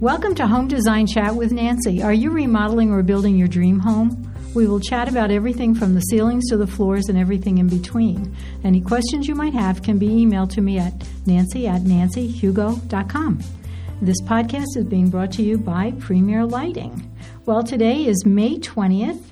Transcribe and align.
Welcome 0.00 0.34
to 0.36 0.46
Home 0.46 0.66
Design 0.66 1.06
Chat 1.06 1.36
with 1.36 1.52
Nancy. 1.52 2.02
Are 2.02 2.14
you 2.14 2.30
remodeling 2.30 2.90
or 2.90 3.02
building 3.02 3.36
your 3.36 3.48
dream 3.48 3.78
home? 3.78 4.32
We 4.54 4.66
will 4.66 4.80
chat 4.80 5.10
about 5.10 5.30
everything 5.30 5.74
from 5.74 5.94
the 5.94 6.00
ceilings 6.00 6.48
to 6.48 6.56
the 6.56 6.66
floors 6.66 7.10
and 7.10 7.18
everything 7.18 7.58
in 7.58 7.68
between. 7.68 8.34
Any 8.64 8.80
questions 8.80 9.28
you 9.28 9.34
might 9.34 9.52
have 9.52 9.82
can 9.82 9.98
be 9.98 10.08
emailed 10.08 10.52
to 10.52 10.62
me 10.62 10.78
at 10.78 10.94
nancy 11.26 11.66
at 11.66 11.82
nancyhugo.com. 11.82 13.40
This 14.00 14.22
podcast 14.22 14.74
is 14.74 14.86
being 14.86 15.10
brought 15.10 15.32
to 15.32 15.42
you 15.42 15.58
by 15.58 15.90
Premier 15.98 16.46
Lighting. 16.46 17.14
Well, 17.44 17.62
today 17.62 18.06
is 18.06 18.24
May 18.24 18.56
20th, 18.56 19.22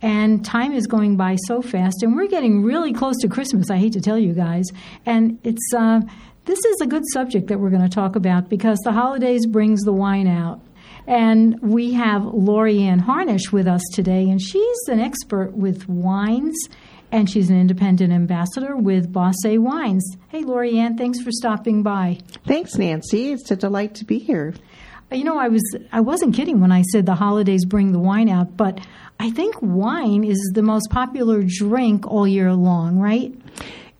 and 0.00 0.42
time 0.42 0.72
is 0.72 0.86
going 0.86 1.18
by 1.18 1.36
so 1.46 1.60
fast, 1.60 2.02
and 2.02 2.16
we're 2.16 2.28
getting 2.28 2.62
really 2.62 2.94
close 2.94 3.16
to 3.18 3.28
Christmas. 3.28 3.68
I 3.68 3.76
hate 3.76 3.92
to 3.92 4.00
tell 4.00 4.18
you 4.18 4.32
guys. 4.32 4.64
And 5.04 5.38
it's. 5.44 5.74
Uh, 5.76 6.00
this 6.44 6.64
is 6.64 6.80
a 6.80 6.86
good 6.86 7.04
subject 7.12 7.48
that 7.48 7.58
we're 7.58 7.70
going 7.70 7.82
to 7.82 7.88
talk 7.88 8.16
about 8.16 8.48
because 8.48 8.78
the 8.84 8.92
holidays 8.92 9.46
brings 9.46 9.82
the 9.82 9.92
wine 9.92 10.26
out. 10.26 10.60
And 11.06 11.60
we 11.60 11.92
have 11.92 12.24
Lori 12.24 12.82
Ann 12.82 12.98
Harnish 12.98 13.52
with 13.52 13.66
us 13.66 13.82
today, 13.92 14.30
and 14.30 14.40
she's 14.40 14.78
an 14.88 15.00
expert 15.00 15.52
with 15.52 15.86
wines, 15.86 16.56
and 17.12 17.28
she's 17.28 17.50
an 17.50 17.60
independent 17.60 18.10
ambassador 18.10 18.74
with 18.74 19.12
Boisset 19.12 19.58
Wines. 19.58 20.16
Hey, 20.28 20.42
Lori 20.42 20.78
Ann, 20.78 20.96
thanks 20.96 21.20
for 21.20 21.30
stopping 21.30 21.82
by. 21.82 22.20
Thanks, 22.46 22.76
Nancy. 22.76 23.32
It's 23.32 23.50
a 23.50 23.56
delight 23.56 23.94
to 23.96 24.06
be 24.06 24.18
here. 24.18 24.54
You 25.12 25.24
know, 25.24 25.36
I 25.36 25.48
was 25.48 25.62
I 25.92 26.00
wasn't 26.00 26.34
kidding 26.34 26.60
when 26.60 26.72
I 26.72 26.82
said 26.82 27.04
the 27.04 27.14
holidays 27.14 27.66
bring 27.66 27.92
the 27.92 27.98
wine 27.98 28.30
out, 28.30 28.56
but 28.56 28.80
I 29.20 29.30
think 29.30 29.56
wine 29.60 30.24
is 30.24 30.52
the 30.54 30.62
most 30.62 30.90
popular 30.90 31.42
drink 31.46 32.06
all 32.06 32.26
year 32.26 32.52
long, 32.54 32.98
right? 32.98 33.32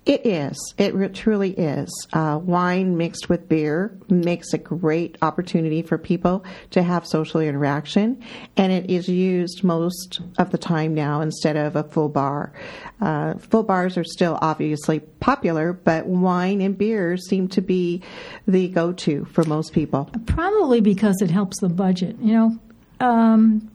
It 0.06 0.26
is. 0.26 0.74
It 0.76 1.14
truly 1.14 1.52
is. 1.52 1.88
Uh, 2.12 2.38
wine 2.42 2.98
mixed 2.98 3.30
with 3.30 3.48
beer 3.48 3.98
makes 4.10 4.52
a 4.52 4.58
great 4.58 5.16
opportunity 5.22 5.80
for 5.80 5.96
people 5.96 6.44
to 6.72 6.82
have 6.82 7.06
social 7.06 7.40
interaction, 7.40 8.22
and 8.54 8.70
it 8.70 8.90
is 8.90 9.08
used 9.08 9.64
most 9.64 10.20
of 10.36 10.50
the 10.50 10.58
time 10.58 10.94
now 10.94 11.22
instead 11.22 11.56
of 11.56 11.74
a 11.74 11.84
full 11.84 12.10
bar. 12.10 12.52
Uh, 13.00 13.34
full 13.34 13.62
bars 13.62 13.96
are 13.96 14.04
still 14.04 14.38
obviously 14.42 15.00
popular, 15.00 15.72
but 15.72 16.04
wine 16.06 16.60
and 16.60 16.76
beer 16.76 17.16
seem 17.16 17.48
to 17.48 17.62
be 17.62 18.02
the 18.46 18.68
go 18.68 18.92
to 18.92 19.24
for 19.32 19.42
most 19.44 19.72
people. 19.72 20.10
Probably 20.26 20.82
because 20.82 21.22
it 21.22 21.30
helps 21.30 21.60
the 21.60 21.70
budget, 21.70 22.16
you 22.20 22.34
know, 22.34 22.58
um, 23.00 23.70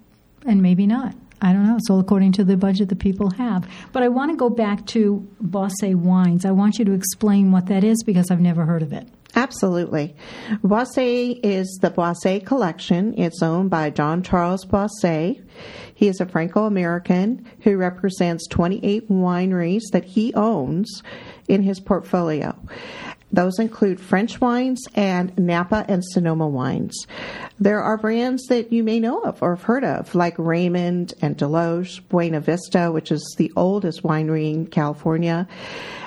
and 0.46 0.62
maybe 0.62 0.86
not. 0.86 1.16
I 1.42 1.54
don't 1.54 1.66
know. 1.66 1.76
It's 1.78 1.90
all 1.90 2.00
according 2.00 2.34
to 2.34 2.44
the 2.44 2.58
budget 2.58 2.90
that 2.90 3.00
people 3.00 3.30
have. 3.32 3.68
But 3.92 4.04
I 4.04 4.09
want 4.09 4.32
to 4.32 4.38
go 4.38 4.50
back 4.50 4.86
to 4.88 5.28
Boisset 5.42 5.96
Wines. 5.96 6.46
I 6.46 6.52
want 6.52 6.80
you 6.80 6.86
to 6.86 6.92
explain 6.92 7.52
what 7.52 7.68
that 7.68 7.84
is 7.84 8.04
because 8.04 8.30
I've 8.30 8.42
never 8.42 8.66
heard 8.66 8.81
of 8.81 8.92
it. 8.92 9.08
Absolutely. 9.36 10.16
Boisset 10.64 11.40
is 11.44 11.80
the 11.81 11.92
Boisset 11.92 12.46
collection. 12.46 13.18
It's 13.18 13.42
owned 13.42 13.70
by 13.70 13.90
John 13.90 14.23
Charles 14.23 14.66
Boisset. 14.66 15.42
He 15.94 16.08
is 16.08 16.20
a 16.20 16.26
Franco 16.26 16.66
American 16.66 17.46
who 17.62 17.78
represents 17.78 18.48
28 18.48 19.09
wineries 19.09 19.84
that 19.92 20.06
he 20.06 20.34
owns 20.34 21.03
in 21.48 21.64
his 21.64 21.80
portfolio. 21.80 22.58
Those 23.31 23.59
include 23.59 23.99
French 23.99 24.41
wines 24.41 24.83
and 24.95 25.38
Napa 25.38 25.85
and 25.88 26.03
Sonoma 26.03 26.47
wines. 26.47 27.05
There 27.59 27.81
are 27.81 27.97
brands 27.97 28.45
that 28.47 28.73
you 28.73 28.83
may 28.83 28.99
know 28.99 29.19
of 29.22 29.41
or 29.44 29.55
have 29.55 29.63
heard 29.63 29.83
of, 29.83 30.16
like 30.16 30.38
Raymond 30.38 31.13
and 31.22 31.38
DeLoach, 31.38 32.07
Buena 32.09 32.39
Vista, 32.39 32.91
which 32.91 33.11
is 33.11 33.35
the 33.38 33.52
oldest 33.55 34.03
winery 34.03 34.53
in 34.53 34.67
California, 34.67 35.47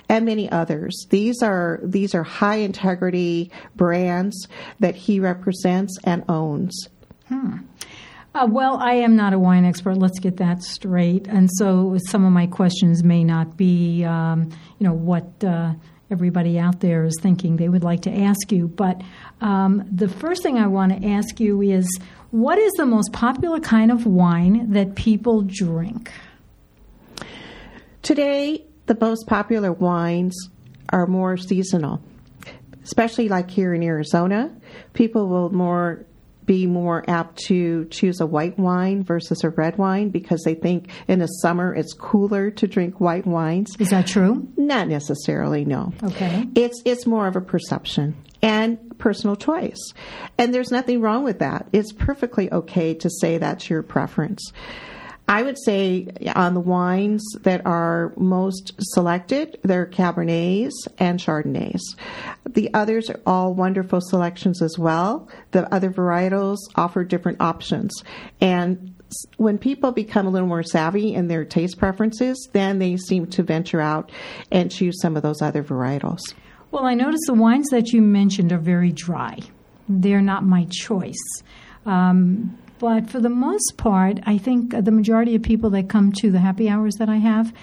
and 0.08 0.26
many 0.26 0.50
others. 0.50 1.06
These 1.10 1.42
are 1.42 1.80
these 1.82 2.14
are 2.14 2.24
high 2.24 2.56
integrity 2.56 3.50
brands 3.76 4.48
that 4.80 4.96
he 4.96 5.20
represents 5.20 5.96
and 6.04 6.24
owns. 6.28 6.88
Hmm. 7.28 7.58
Uh, 8.34 8.46
well, 8.50 8.78
I 8.78 8.94
am 8.94 9.14
not 9.14 9.34
a 9.34 9.38
wine 9.38 9.66
expert. 9.66 9.98
Let's 9.98 10.18
get 10.18 10.38
that 10.38 10.62
straight. 10.62 11.28
And 11.28 11.50
so, 11.52 11.98
some 12.08 12.24
of 12.24 12.32
my 12.32 12.46
questions 12.46 13.05
may 13.05 13.24
not 13.24 13.58
be, 13.58 14.05
um, 14.05 14.48
you 14.78 14.86
know, 14.86 14.94
what 14.94 15.44
uh, 15.44 15.74
everybody 16.12 16.58
out 16.58 16.80
there 16.80 17.05
is 17.05 17.17
thinking 17.20 17.56
they 17.56 17.68
would 17.68 17.83
like 17.83 18.02
to 18.02 18.12
ask 18.12 18.52
you. 18.52 18.68
But 18.68 19.00
um, 19.40 19.84
the 19.90 20.08
first 20.08 20.42
thing 20.42 20.58
I 20.58 20.67
want 20.67 20.92
to 20.92 21.08
ask 21.08 21.40
you 21.40 21.62
is 21.62 21.89
what 22.30 22.58
is 22.58 22.73
the 22.73 22.86
most 22.86 23.12
popular 23.12 23.58
kind 23.58 23.90
of 23.90 24.06
wine 24.06 24.73
that 24.73 24.95
people 24.95 25.42
drink? 25.42 26.12
Today, 28.02 28.64
the 28.86 28.96
most 29.00 29.27
popular 29.27 29.73
wines 29.73 30.36
are 30.90 31.06
more 31.06 31.36
seasonal, 31.36 32.02
especially 32.84 33.29
like 33.29 33.50
here 33.50 33.73
in 33.73 33.83
Arizona. 33.83 34.55
People 34.92 35.29
will 35.29 35.50
more 35.50 36.05
be 36.45 36.67
more 36.67 37.05
apt 37.08 37.36
to 37.47 37.86
choose 37.86 38.20
a 38.20 38.27
white 38.27 38.58
wine 38.58 39.03
versus 39.03 39.45
a 39.45 39.51
red 39.51 39.79
wine 39.79 40.11
because 40.11 40.42
they 40.45 40.55
think 40.55 40.89
in 41.08 41.19
the 41.19 41.27
summer 41.27 41.75
it's 41.75 41.92
cooler 41.92 42.51
to 42.51 42.67
drink 42.67 43.01
white 43.01 43.27
wines. 43.27 43.77
Is 43.79 43.91
that 43.91 44.07
true? 44.07 44.48
Not 44.57 44.89
necessarily, 44.89 45.64
no. 45.64 45.92
Okay. 46.03 46.47
It's 46.55 46.83
it's 46.85 47.07
more 47.07 47.27
of 47.27 47.36
a 47.36 47.41
perception 47.41 48.14
and 48.42 48.98
personal 48.98 49.36
choice. 49.36 49.92
And 50.39 50.53
there's 50.53 50.70
nothing 50.70 51.01
wrong 51.01 51.25
with 51.25 51.39
that. 51.39 51.69
It's 51.73 51.92
perfectly 51.92 52.53
okay 52.53 52.95
to 52.95 53.11
say 53.11 53.39
that's 53.39 53.70
your 53.70 53.83
preference. 53.83 54.53
I 55.32 55.42
would 55.42 55.56
say 55.64 56.08
on 56.36 56.52
the 56.52 56.60
wines 56.60 57.24
that 57.40 57.64
are 57.64 58.12
most 58.18 58.74
selected, 58.78 59.58
they're 59.62 59.86
Cabernets 59.86 60.72
and 60.98 61.18
Chardonnays. 61.18 61.80
The 62.46 62.68
others 62.74 63.08
are 63.08 63.18
all 63.24 63.54
wonderful 63.54 64.02
selections 64.02 64.60
as 64.60 64.78
well. 64.78 65.30
The 65.52 65.72
other 65.74 65.90
varietals 65.90 66.58
offer 66.74 67.02
different 67.02 67.40
options. 67.40 68.04
And 68.42 68.94
when 69.38 69.56
people 69.56 69.90
become 69.90 70.26
a 70.26 70.30
little 70.30 70.48
more 70.48 70.62
savvy 70.62 71.14
in 71.14 71.28
their 71.28 71.46
taste 71.46 71.78
preferences, 71.78 72.50
then 72.52 72.78
they 72.78 72.98
seem 72.98 73.26
to 73.28 73.42
venture 73.42 73.80
out 73.80 74.12
and 74.50 74.70
choose 74.70 75.00
some 75.00 75.16
of 75.16 75.22
those 75.22 75.40
other 75.40 75.64
varietals. 75.64 76.20
Well, 76.72 76.84
I 76.84 76.92
notice 76.92 77.20
the 77.26 77.32
wines 77.32 77.70
that 77.70 77.94
you 77.94 78.02
mentioned 78.02 78.52
are 78.52 78.58
very 78.58 78.92
dry. 78.92 79.38
They're 79.88 80.20
not 80.20 80.44
my 80.44 80.66
choice. 80.68 81.42
Um, 81.86 82.58
but 82.82 83.08
for 83.08 83.20
the 83.20 83.28
most 83.28 83.76
part, 83.76 84.18
I 84.26 84.38
think 84.38 84.72
the 84.72 84.90
majority 84.90 85.36
of 85.36 85.42
people 85.42 85.70
that 85.70 85.88
come 85.88 86.10
to 86.14 86.32
the 86.32 86.40
happy 86.40 86.68
hours 86.68 86.96
that 86.96 87.08
I 87.08 87.18
have 87.18 87.54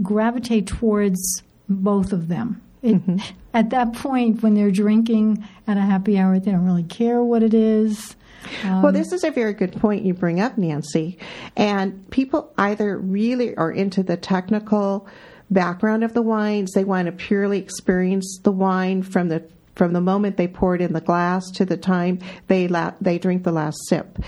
gravitate 0.00 0.68
towards 0.68 1.42
both 1.68 2.12
of 2.12 2.28
them. 2.28 2.62
It, 2.80 2.94
mm-hmm. 2.94 3.16
At 3.52 3.70
that 3.70 3.94
point, 3.94 4.44
when 4.44 4.54
they're 4.54 4.70
drinking 4.70 5.44
at 5.66 5.76
a 5.76 5.80
happy 5.80 6.16
hour, 6.20 6.38
they 6.38 6.52
don't 6.52 6.64
really 6.64 6.84
care 6.84 7.20
what 7.20 7.42
it 7.42 7.52
is. 7.52 8.14
Um, 8.62 8.82
well, 8.82 8.92
this 8.92 9.10
is 9.10 9.24
a 9.24 9.32
very 9.32 9.54
good 9.54 9.72
point 9.72 10.04
you 10.04 10.14
bring 10.14 10.38
up, 10.38 10.56
Nancy. 10.56 11.18
And 11.56 12.08
people 12.10 12.54
either 12.56 12.96
really 12.96 13.56
are 13.56 13.72
into 13.72 14.04
the 14.04 14.16
technical 14.16 15.08
background 15.50 16.04
of 16.04 16.14
the 16.14 16.22
wines, 16.22 16.70
they 16.76 16.84
want 16.84 17.06
to 17.06 17.12
purely 17.12 17.58
experience 17.58 18.38
the 18.44 18.52
wine 18.52 19.02
from 19.02 19.30
the 19.30 19.42
from 19.80 19.94
the 19.94 20.00
moment 20.02 20.36
they 20.36 20.46
pour 20.46 20.74
it 20.74 20.82
in 20.82 20.92
the 20.92 21.00
glass 21.00 21.42
to 21.52 21.64
the 21.64 21.78
time 21.78 22.18
they 22.48 22.68
la- 22.68 22.92
they 23.00 23.18
drink 23.18 23.44
the 23.44 23.50
last 23.50 23.78
sip. 23.88 24.18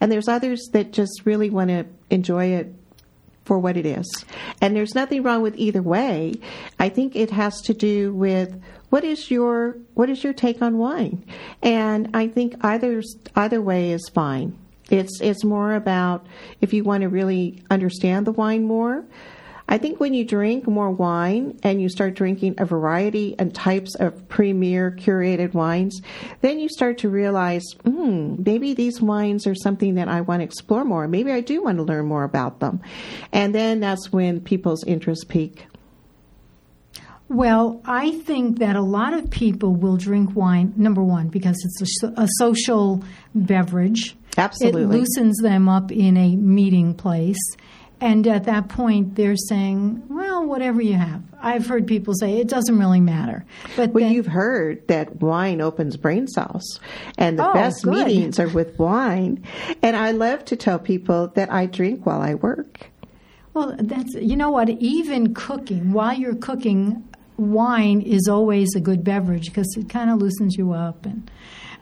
And 0.00 0.12
there's 0.12 0.28
others 0.28 0.68
that 0.72 0.92
just 0.92 1.22
really 1.24 1.50
want 1.50 1.70
to 1.70 1.84
enjoy 2.10 2.52
it 2.54 2.72
for 3.44 3.58
what 3.58 3.76
it 3.76 3.84
is. 3.84 4.06
And 4.60 4.76
there's 4.76 4.94
nothing 4.94 5.24
wrong 5.24 5.42
with 5.42 5.56
either 5.56 5.82
way. 5.82 6.34
I 6.78 6.90
think 6.90 7.16
it 7.16 7.32
has 7.32 7.60
to 7.62 7.74
do 7.74 8.14
with 8.14 8.62
what 8.90 9.02
is 9.02 9.32
your 9.32 9.78
what 9.94 10.08
is 10.08 10.22
your 10.22 10.32
take 10.32 10.62
on 10.62 10.78
wine? 10.78 11.24
And 11.60 12.10
I 12.14 12.28
think 12.28 12.54
either 12.64 13.02
either 13.34 13.60
way 13.60 13.90
is 13.90 14.08
fine. 14.14 14.56
It's 14.90 15.20
it's 15.20 15.42
more 15.42 15.74
about 15.74 16.24
if 16.60 16.72
you 16.72 16.84
want 16.84 17.00
to 17.00 17.08
really 17.08 17.64
understand 17.68 18.28
the 18.28 18.32
wine 18.32 18.62
more, 18.62 19.04
I 19.70 19.78
think 19.78 20.00
when 20.00 20.12
you 20.14 20.24
drink 20.24 20.66
more 20.66 20.90
wine 20.90 21.58
and 21.62 21.80
you 21.80 21.88
start 21.88 22.14
drinking 22.14 22.56
a 22.58 22.66
variety 22.66 23.36
and 23.38 23.54
types 23.54 23.94
of 23.94 24.28
premier 24.28 24.90
curated 24.90 25.54
wines, 25.54 26.02
then 26.40 26.58
you 26.58 26.68
start 26.68 26.98
to 26.98 27.08
realize, 27.08 27.62
hmm, 27.84 28.34
maybe 28.44 28.74
these 28.74 29.00
wines 29.00 29.46
are 29.46 29.54
something 29.54 29.94
that 29.94 30.08
I 30.08 30.22
want 30.22 30.40
to 30.40 30.44
explore 30.44 30.84
more. 30.84 31.06
Maybe 31.06 31.30
I 31.30 31.40
do 31.40 31.62
want 31.62 31.78
to 31.78 31.84
learn 31.84 32.06
more 32.06 32.24
about 32.24 32.58
them. 32.58 32.80
And 33.32 33.54
then 33.54 33.78
that's 33.78 34.12
when 34.12 34.40
people's 34.40 34.82
interest 34.84 35.28
peak. 35.28 35.66
Well, 37.28 37.80
I 37.84 38.10
think 38.10 38.58
that 38.58 38.74
a 38.74 38.82
lot 38.82 39.14
of 39.14 39.30
people 39.30 39.76
will 39.76 39.96
drink 39.96 40.34
wine, 40.34 40.74
number 40.76 41.04
one, 41.04 41.28
because 41.28 41.56
it's 41.64 42.02
a, 42.02 42.22
a 42.22 42.28
social 42.38 43.04
beverage. 43.36 44.16
Absolutely. 44.36 44.82
It 44.82 44.86
loosens 44.88 45.36
them 45.38 45.68
up 45.68 45.92
in 45.92 46.16
a 46.16 46.34
meeting 46.34 46.92
place. 46.92 47.38
And 48.00 48.26
at 48.26 48.44
that 48.44 48.68
point, 48.68 49.14
they're 49.14 49.36
saying, 49.36 50.02
well, 50.08 50.46
whatever 50.46 50.80
you 50.80 50.94
have. 50.94 51.22
I've 51.42 51.66
heard 51.66 51.86
people 51.86 52.14
say 52.14 52.38
it 52.38 52.48
doesn't 52.48 52.78
really 52.78 53.00
matter. 53.00 53.44
But 53.76 53.92
well, 53.92 54.04
then, 54.04 54.12
you've 54.12 54.26
heard 54.26 54.86
that 54.88 55.20
wine 55.20 55.60
opens 55.60 55.96
brain 55.96 56.26
cells, 56.26 56.80
and 57.18 57.38
the 57.38 57.48
oh, 57.48 57.52
best 57.52 57.84
good. 57.84 58.06
meetings 58.06 58.38
are 58.38 58.48
with 58.48 58.78
wine. 58.78 59.44
And 59.82 59.96
I 59.96 60.12
love 60.12 60.44
to 60.46 60.56
tell 60.56 60.78
people 60.78 61.28
that 61.28 61.50
I 61.52 61.66
drink 61.66 62.06
while 62.06 62.20
I 62.20 62.34
work. 62.34 62.90
Well, 63.52 63.74
that's 63.78 64.14
you 64.14 64.36
know 64.36 64.50
what. 64.50 64.68
Even 64.68 65.34
cooking 65.34 65.92
while 65.92 66.14
you're 66.14 66.36
cooking, 66.36 67.06
wine 67.36 68.00
is 68.02 68.28
always 68.28 68.74
a 68.74 68.80
good 68.80 69.02
beverage 69.02 69.46
because 69.46 69.74
it 69.76 69.88
kind 69.88 70.10
of 70.10 70.18
loosens 70.18 70.56
you 70.56 70.72
up 70.72 71.04
and 71.04 71.30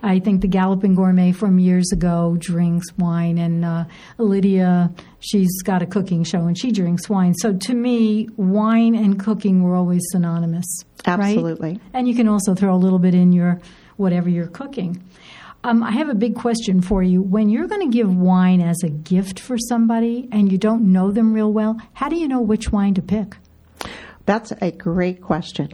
I 0.03 0.21
think 0.21 0.41
the 0.41 0.49
Galloping 0.49 0.95
Gourmet 0.95 1.33
from 1.33 1.59
years 1.59 1.91
ago 1.93 2.37
drinks 2.39 2.87
wine, 2.99 3.39
and 3.39 3.65
uh, 3.65 3.85
Lydia, 4.19 4.93
she's 5.21 5.63
got 5.63 5.83
a 5.83 5.87
cooking 5.87 6.25
show 6.25 6.47
and 6.47 6.57
she 6.59 6.71
drinks 6.71 7.09
wine. 7.09 7.35
So 7.35 7.53
to 7.53 7.75
me, 7.75 8.29
wine 8.37 8.95
and 8.95 9.19
cooking 9.19 9.63
were 9.63 9.75
always 9.75 10.03
synonymous. 10.11 10.67
Absolutely. 11.05 11.73
Right? 11.73 11.81
And 11.93 12.09
you 12.09 12.15
can 12.15 12.29
also 12.29 12.55
throw 12.55 12.75
a 12.75 12.77
little 12.77 12.99
bit 12.99 13.15
in 13.15 13.33
your 13.33 13.61
whatever 13.97 14.29
you're 14.29 14.47
cooking. 14.47 15.03
Um, 15.65 15.83
I 15.83 15.91
have 15.91 16.09
a 16.09 16.15
big 16.15 16.37
question 16.37 16.81
for 16.81 17.03
you. 17.03 17.21
When 17.21 17.49
you're 17.49 17.67
going 17.67 17.91
to 17.91 17.97
give 17.97 18.15
wine 18.15 18.61
as 18.61 18.83
a 18.85 18.89
gift 18.89 19.41
for 19.41 19.59
somebody 19.59 20.29
and 20.31 20.53
you 20.53 20.59
don't 20.59 20.93
know 20.93 21.11
them 21.11 21.33
real 21.33 21.53
well, 21.53 21.77
how 21.95 22.09
do 22.09 22.17
you 22.17 22.29
know 22.29 22.41
which 22.41 22.71
wine 22.71 22.95
to 22.95 23.03
pick? 23.03 23.37
That's 24.25 24.53
a 24.61 24.71
great 24.71 25.21
question. 25.21 25.73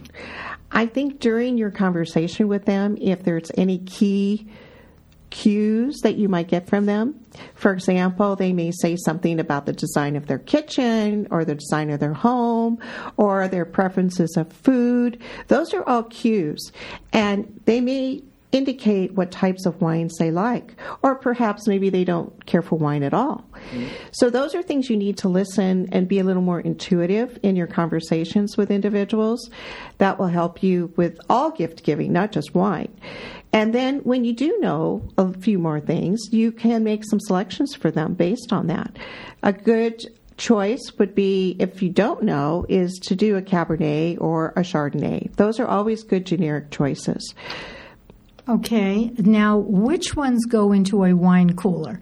I 0.74 0.86
think 0.86 1.20
during 1.20 1.56
your 1.56 1.70
conversation 1.70 2.48
with 2.48 2.64
them, 2.64 2.98
if 3.00 3.22
there's 3.22 3.50
any 3.56 3.78
key 3.78 4.48
cues 5.30 6.00
that 6.02 6.16
you 6.16 6.28
might 6.28 6.48
get 6.48 6.68
from 6.68 6.86
them, 6.86 7.24
for 7.54 7.72
example, 7.72 8.36
they 8.36 8.52
may 8.52 8.72
say 8.72 8.96
something 8.96 9.38
about 9.38 9.66
the 9.66 9.72
design 9.72 10.16
of 10.16 10.26
their 10.26 10.38
kitchen 10.38 11.28
or 11.30 11.44
the 11.44 11.54
design 11.54 11.90
of 11.90 12.00
their 12.00 12.12
home 12.12 12.78
or 13.16 13.46
their 13.48 13.64
preferences 13.64 14.36
of 14.36 14.52
food. 14.52 15.20
Those 15.48 15.72
are 15.74 15.82
all 15.88 16.02
cues. 16.04 16.72
And 17.12 17.60
they 17.64 17.80
may 17.80 18.22
indicate 18.54 19.12
what 19.12 19.30
types 19.30 19.66
of 19.66 19.80
wines 19.80 20.14
they 20.18 20.30
like, 20.30 20.76
or 21.02 21.16
perhaps 21.16 21.66
maybe 21.66 21.90
they 21.90 22.04
don't 22.04 22.46
care 22.46 22.62
for 22.62 22.76
wine 22.76 23.02
at 23.02 23.12
all. 23.12 23.44
Mm-hmm. 23.70 23.88
So, 24.12 24.30
those 24.30 24.54
are 24.54 24.62
things 24.62 24.88
you 24.88 24.96
need 24.96 25.18
to 25.18 25.28
listen 25.28 25.88
and 25.92 26.08
be 26.08 26.20
a 26.20 26.24
little 26.24 26.42
more 26.42 26.60
intuitive 26.60 27.38
in 27.42 27.56
your 27.56 27.66
conversations 27.66 28.56
with 28.56 28.70
individuals. 28.70 29.50
That 29.98 30.18
will 30.18 30.28
help 30.28 30.62
you 30.62 30.92
with 30.96 31.18
all 31.28 31.50
gift 31.50 31.82
giving, 31.82 32.12
not 32.12 32.32
just 32.32 32.54
wine. 32.54 32.94
And 33.52 33.74
then, 33.74 33.98
when 34.00 34.24
you 34.24 34.32
do 34.32 34.58
know 34.60 35.08
a 35.18 35.32
few 35.32 35.58
more 35.58 35.80
things, 35.80 36.20
you 36.30 36.52
can 36.52 36.84
make 36.84 37.04
some 37.04 37.20
selections 37.20 37.74
for 37.74 37.90
them 37.90 38.14
based 38.14 38.52
on 38.52 38.68
that. 38.68 38.96
A 39.42 39.52
good 39.52 40.04
choice 40.36 40.92
would 40.98 41.14
be, 41.14 41.56
if 41.58 41.82
you 41.82 41.90
don't 41.90 42.22
know, 42.22 42.66
is 42.68 42.98
to 43.04 43.14
do 43.14 43.36
a 43.36 43.42
Cabernet 43.42 44.20
or 44.20 44.52
a 44.56 44.60
Chardonnay. 44.60 45.34
Those 45.36 45.60
are 45.60 45.66
always 45.66 46.02
good 46.02 46.26
generic 46.26 46.70
choices. 46.70 47.34
Okay, 48.48 49.10
now 49.18 49.56
which 49.56 50.14
ones 50.14 50.44
go 50.44 50.72
into 50.72 51.04
a 51.04 51.14
wine 51.14 51.56
cooler? 51.56 52.00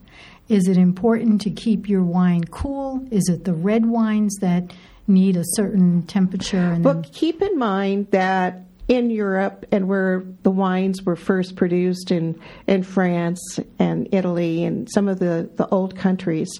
Is 0.48 0.66
it 0.66 0.76
important 0.76 1.40
to 1.42 1.50
keep 1.50 1.88
your 1.88 2.02
wine 2.02 2.44
cool? 2.44 3.06
Is 3.10 3.28
it 3.28 3.44
the 3.44 3.54
red 3.54 3.86
wines 3.86 4.36
that 4.40 4.72
need 5.06 5.36
a 5.36 5.44
certain 5.54 6.02
temperature? 6.02 6.76
Well, 6.80 7.04
keep 7.12 7.42
in 7.42 7.58
mind 7.58 8.08
that 8.10 8.62
in 8.88 9.10
Europe 9.10 9.64
and 9.70 9.88
where 9.88 10.24
the 10.42 10.50
wines 10.50 11.04
were 11.04 11.16
first 11.16 11.54
produced 11.54 12.10
in, 12.10 12.40
in 12.66 12.82
France 12.82 13.60
and 13.78 14.08
Italy 14.12 14.64
and 14.64 14.88
some 14.92 15.08
of 15.08 15.20
the, 15.20 15.48
the 15.56 15.68
old 15.68 15.96
countries, 15.96 16.50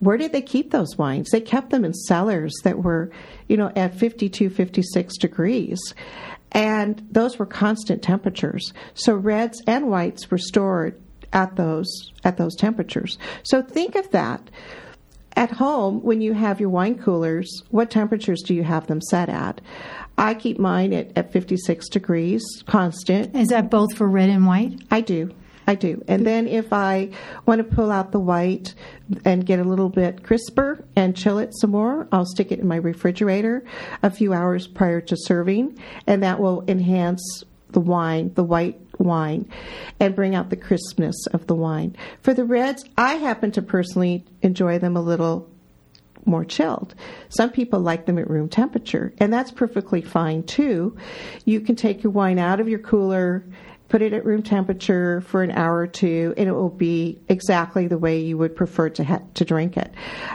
where 0.00 0.16
did 0.16 0.32
they 0.32 0.42
keep 0.42 0.70
those 0.70 0.96
wines? 0.98 1.30
They 1.30 1.40
kept 1.40 1.70
them 1.70 1.84
in 1.84 1.94
cellars 1.94 2.54
that 2.64 2.82
were, 2.82 3.10
you 3.48 3.56
know, 3.56 3.72
at 3.74 3.94
52, 3.94 4.50
56 4.50 5.16
degrees. 5.18 5.78
And 6.52 7.06
those 7.10 7.38
were 7.38 7.46
constant 7.46 8.02
temperatures. 8.02 8.72
So 8.94 9.14
reds 9.14 9.62
and 9.66 9.88
whites 9.88 10.30
were 10.30 10.38
stored 10.38 11.00
at 11.32 11.56
those 11.56 12.12
at 12.24 12.36
those 12.36 12.56
temperatures. 12.56 13.18
So 13.42 13.62
think 13.62 13.94
of 13.94 14.10
that. 14.12 14.50
At 15.36 15.52
home, 15.52 16.02
when 16.02 16.20
you 16.20 16.32
have 16.32 16.58
your 16.58 16.70
wine 16.70 16.98
coolers, 16.98 17.62
what 17.70 17.90
temperatures 17.90 18.42
do 18.42 18.54
you 18.54 18.64
have 18.64 18.88
them 18.88 19.00
set 19.00 19.28
at? 19.28 19.60
I 20.16 20.34
keep 20.34 20.58
mine 20.58 20.92
at, 20.92 21.16
at 21.16 21.32
56 21.32 21.88
degrees, 21.90 22.42
constant. 22.66 23.36
Is 23.36 23.48
that 23.48 23.70
both 23.70 23.94
for 23.96 24.08
red 24.08 24.30
and 24.30 24.46
white? 24.46 24.80
I 24.90 25.00
do. 25.00 25.32
I 25.68 25.74
do. 25.74 26.02
And 26.08 26.26
then 26.26 26.48
if 26.48 26.72
I 26.72 27.10
want 27.44 27.58
to 27.58 27.76
pull 27.76 27.90
out 27.90 28.10
the 28.10 28.18
white 28.18 28.74
and 29.26 29.44
get 29.44 29.58
a 29.58 29.64
little 29.64 29.90
bit 29.90 30.22
crisper 30.22 30.82
and 30.96 31.14
chill 31.14 31.38
it 31.38 31.50
some 31.54 31.72
more, 31.72 32.08
I'll 32.10 32.24
stick 32.24 32.50
it 32.50 32.58
in 32.58 32.66
my 32.66 32.76
refrigerator 32.76 33.62
a 34.02 34.10
few 34.10 34.32
hours 34.32 34.66
prior 34.66 35.02
to 35.02 35.14
serving, 35.14 35.78
and 36.06 36.22
that 36.22 36.40
will 36.40 36.64
enhance 36.68 37.44
the 37.72 37.80
wine, 37.80 38.32
the 38.34 38.42
white 38.42 38.80
wine, 38.98 39.46
and 40.00 40.16
bring 40.16 40.34
out 40.34 40.48
the 40.48 40.56
crispness 40.56 41.26
of 41.34 41.46
the 41.46 41.54
wine. 41.54 41.94
For 42.22 42.32
the 42.32 42.46
reds, 42.46 42.86
I 42.96 43.16
happen 43.16 43.52
to 43.52 43.60
personally 43.60 44.24
enjoy 44.40 44.78
them 44.78 44.96
a 44.96 45.02
little 45.02 45.50
more 46.24 46.46
chilled. 46.46 46.94
Some 47.28 47.50
people 47.50 47.80
like 47.80 48.06
them 48.06 48.18
at 48.18 48.30
room 48.30 48.48
temperature, 48.48 49.12
and 49.18 49.30
that's 49.30 49.50
perfectly 49.50 50.00
fine 50.00 50.44
too. 50.44 50.96
You 51.44 51.60
can 51.60 51.76
take 51.76 52.02
your 52.02 52.12
wine 52.12 52.38
out 52.38 52.58
of 52.58 52.70
your 52.70 52.78
cooler 52.78 53.44
put 53.88 54.02
it 54.02 54.12
at 54.12 54.24
room 54.24 54.42
temperature 54.42 55.20
for 55.22 55.42
an 55.42 55.50
hour 55.50 55.78
or 55.78 55.86
two, 55.86 56.34
and 56.36 56.48
it 56.48 56.52
will 56.52 56.68
be 56.68 57.18
exactly 57.28 57.86
the 57.86 57.98
way 57.98 58.20
you 58.20 58.36
would 58.36 58.54
prefer 58.54 58.88
to 58.90 59.04
ha- 59.04 59.22
to 59.34 59.44
drink 59.44 59.76
it. 59.76 59.92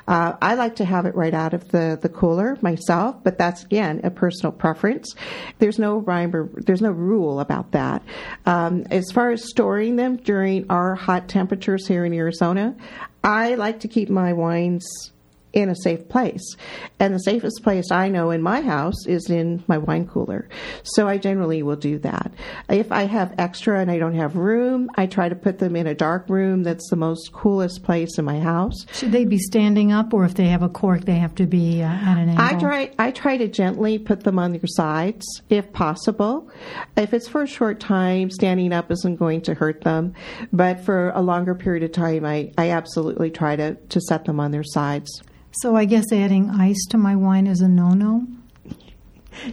Uh, 0.08 0.34
I 0.42 0.56
like 0.56 0.76
to 0.78 0.86
have 0.86 1.06
it 1.06 1.16
right 1.16 1.34
out 1.34 1.54
of 1.54 1.70
the, 1.70 1.98
the 2.02 2.10
cooler 2.10 2.58
myself, 2.62 3.24
but 3.24 3.38
that's 3.38 3.64
again 3.64 4.02
a 4.04 4.10
personal 4.10 4.52
preference. 4.52 5.16
There's 5.60 5.80
no 5.80 5.98
rhyme 5.98 6.36
or 6.36 6.50
there's 6.56 6.82
no 6.82 6.92
rule 6.92 7.40
about 7.40 7.72
that. 7.72 8.02
Um, 8.46 8.86
as 8.90 9.12
far 9.12 9.32
as 9.32 9.48
storing 9.48 9.96
them 9.96 10.18
during 10.18 10.66
our 10.70 10.96
hot 10.96 11.28
temperatures 11.28 11.88
here 11.88 12.06
in 12.06 12.14
Arizona, 12.14 12.76
I 13.24 13.56
like 13.56 13.82
to 13.82 13.88
keep 13.88 14.10
my 14.10 14.34
wines 14.34 15.12
in 15.54 15.70
a 15.70 15.76
safe 15.76 16.10
place. 16.10 16.58
And 17.00 17.14
the 17.14 17.20
safest 17.20 17.64
place 17.64 17.92
I 17.92 18.10
know 18.10 18.32
in 18.32 18.42
my 18.42 18.62
house 18.62 19.06
is 19.06 19.30
in 19.30 19.64
my 19.68 19.78
wine 19.78 20.08
cooler. 20.08 20.50
So 20.82 21.08
I 21.08 21.18
generally 21.18 21.62
will 21.62 21.76
do 21.76 22.00
that. 22.00 22.34
If 22.70 22.92
I 22.92 23.04
have 23.04 23.36
extra 23.38 23.80
and 23.80 23.90
I 23.90 24.00
don't 24.00 24.16
have 24.16 24.36
room, 24.36 24.90
I 24.96 25.06
try 25.06 25.30
to 25.30 25.36
put 25.36 25.60
them 25.60 25.76
in 25.76 25.86
a 25.86 25.94
dark 25.94 26.28
room 26.28 26.64
that's 26.64 26.90
the 26.90 26.96
most 26.96 27.32
coolest 27.32 27.84
place 27.84 28.18
in 28.18 28.26
my 28.26 28.40
house. 28.40 28.86
Should 28.94 29.12
they 29.12 29.26
be 29.26 29.38
standing 29.38 29.92
up 29.92 30.14
or 30.14 30.26
if 30.26 30.34
they 30.34 30.48
have 30.48 30.64
a 30.64 30.70
cork 30.70 31.06
they 31.06 31.16
have 31.16 31.36
to 31.36 31.46
be 31.46 31.84
uh, 31.84 31.88
at 31.88 32.18
an 32.18 32.30
angle? 32.30 32.44
I 32.44 32.60
try 32.60 32.92
I 32.98 33.12
try 33.12 33.38
to 33.38 33.48
gently 33.48 34.00
put 34.00 34.24
them 34.24 34.40
on 34.40 34.54
their 34.54 34.62
sides 34.66 35.26
if 35.50 35.72
possible. 35.72 36.50
If 36.98 37.14
it's 37.14 37.28
for 37.28 37.44
a 37.44 37.48
short 37.48 37.80
time, 37.80 38.32
standing 38.32 38.74
up 38.74 38.92
isn't 38.92 39.18
going 39.18 39.42
to 39.42 39.54
hurt 39.54 39.82
them, 39.82 40.14
but 40.52 40.80
for 40.80 41.10
a 41.12 41.22
longer 41.22 41.54
period 41.54 41.84
of 41.84 41.92
time 41.92 42.26
I, 42.26 42.52
I 42.58 42.72
absolutely 42.72 43.30
try 43.30 43.56
to, 43.56 43.76
to 43.76 44.02
set 44.02 44.26
them 44.26 44.40
on 44.40 44.52
their 44.52 44.64
sides. 44.64 45.22
So 45.54 45.76
I 45.76 45.86
guess 45.86 46.12
adding 46.12 46.50
ice 46.50 46.84
to 46.90 46.98
my 46.98 47.16
wine 47.16 47.48
is 47.48 47.62
a 47.62 47.68
no-no. 47.68 48.28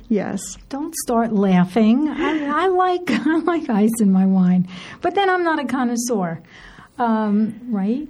Yes. 0.08 0.56
Don't 0.68 0.94
start 0.94 1.32
laughing. 1.32 2.08
I, 2.08 2.64
I, 2.64 2.66
like 2.68 3.02
I 3.08 3.38
like 3.38 3.68
ice 3.68 4.00
in 4.00 4.12
my 4.12 4.26
wine, 4.26 4.68
but 5.00 5.14
then 5.14 5.28
I'm 5.28 5.44
not 5.44 5.58
a 5.58 5.64
connoisseur, 5.64 6.42
um, 6.98 7.60
right? 7.68 8.08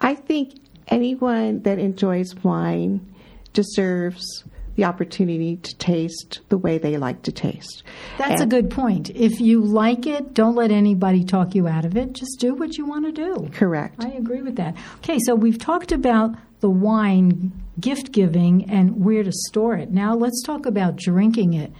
I 0.00 0.14
think 0.14 0.54
anyone 0.88 1.62
that 1.62 1.78
enjoys 1.78 2.34
wine 2.42 3.14
deserves 3.52 4.44
the 4.76 4.84
opportunity 4.84 5.56
to 5.56 5.76
taste 5.76 6.40
the 6.48 6.56
way 6.56 6.78
they 6.78 6.96
like 6.96 7.22
to 7.22 7.32
taste. 7.32 7.82
That's 8.18 8.40
and 8.40 8.52
a 8.52 8.56
good 8.56 8.70
point. 8.70 9.10
If 9.10 9.40
you 9.40 9.60
like 9.62 10.06
it, 10.06 10.32
don't 10.32 10.54
let 10.54 10.70
anybody 10.70 11.24
talk 11.24 11.54
you 11.54 11.66
out 11.66 11.84
of 11.84 11.96
it. 11.96 12.12
Just 12.12 12.38
do 12.38 12.54
what 12.54 12.78
you 12.78 12.86
want 12.86 13.04
to 13.04 13.12
do. 13.12 13.50
Correct. 13.52 14.02
I 14.02 14.10
agree 14.10 14.42
with 14.42 14.56
that. 14.56 14.76
Okay, 14.98 15.18
so 15.26 15.34
we've 15.34 15.58
talked 15.58 15.92
about 15.92 16.34
the 16.60 16.70
wine 16.70 17.52
gift 17.80 18.12
giving 18.12 18.70
and 18.70 19.04
where 19.04 19.22
to 19.22 19.32
store 19.32 19.76
it. 19.76 19.90
Now 19.90 20.14
let's 20.14 20.42
talk 20.42 20.66
about 20.66 20.96
drinking 20.96 21.54
it. 21.54 21.72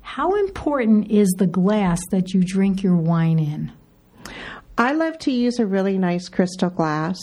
How 0.00 0.34
important 0.34 1.10
is 1.10 1.28
the 1.38 1.46
glass 1.46 2.00
that 2.10 2.32
you 2.34 2.42
drink 2.42 2.82
your 2.82 2.96
wine 2.96 3.38
in? 3.38 3.72
I 4.76 4.92
love 4.92 5.18
to 5.20 5.30
use 5.30 5.58
a 5.58 5.66
really 5.66 5.98
nice 5.98 6.28
crystal 6.28 6.70
glass. 6.70 7.18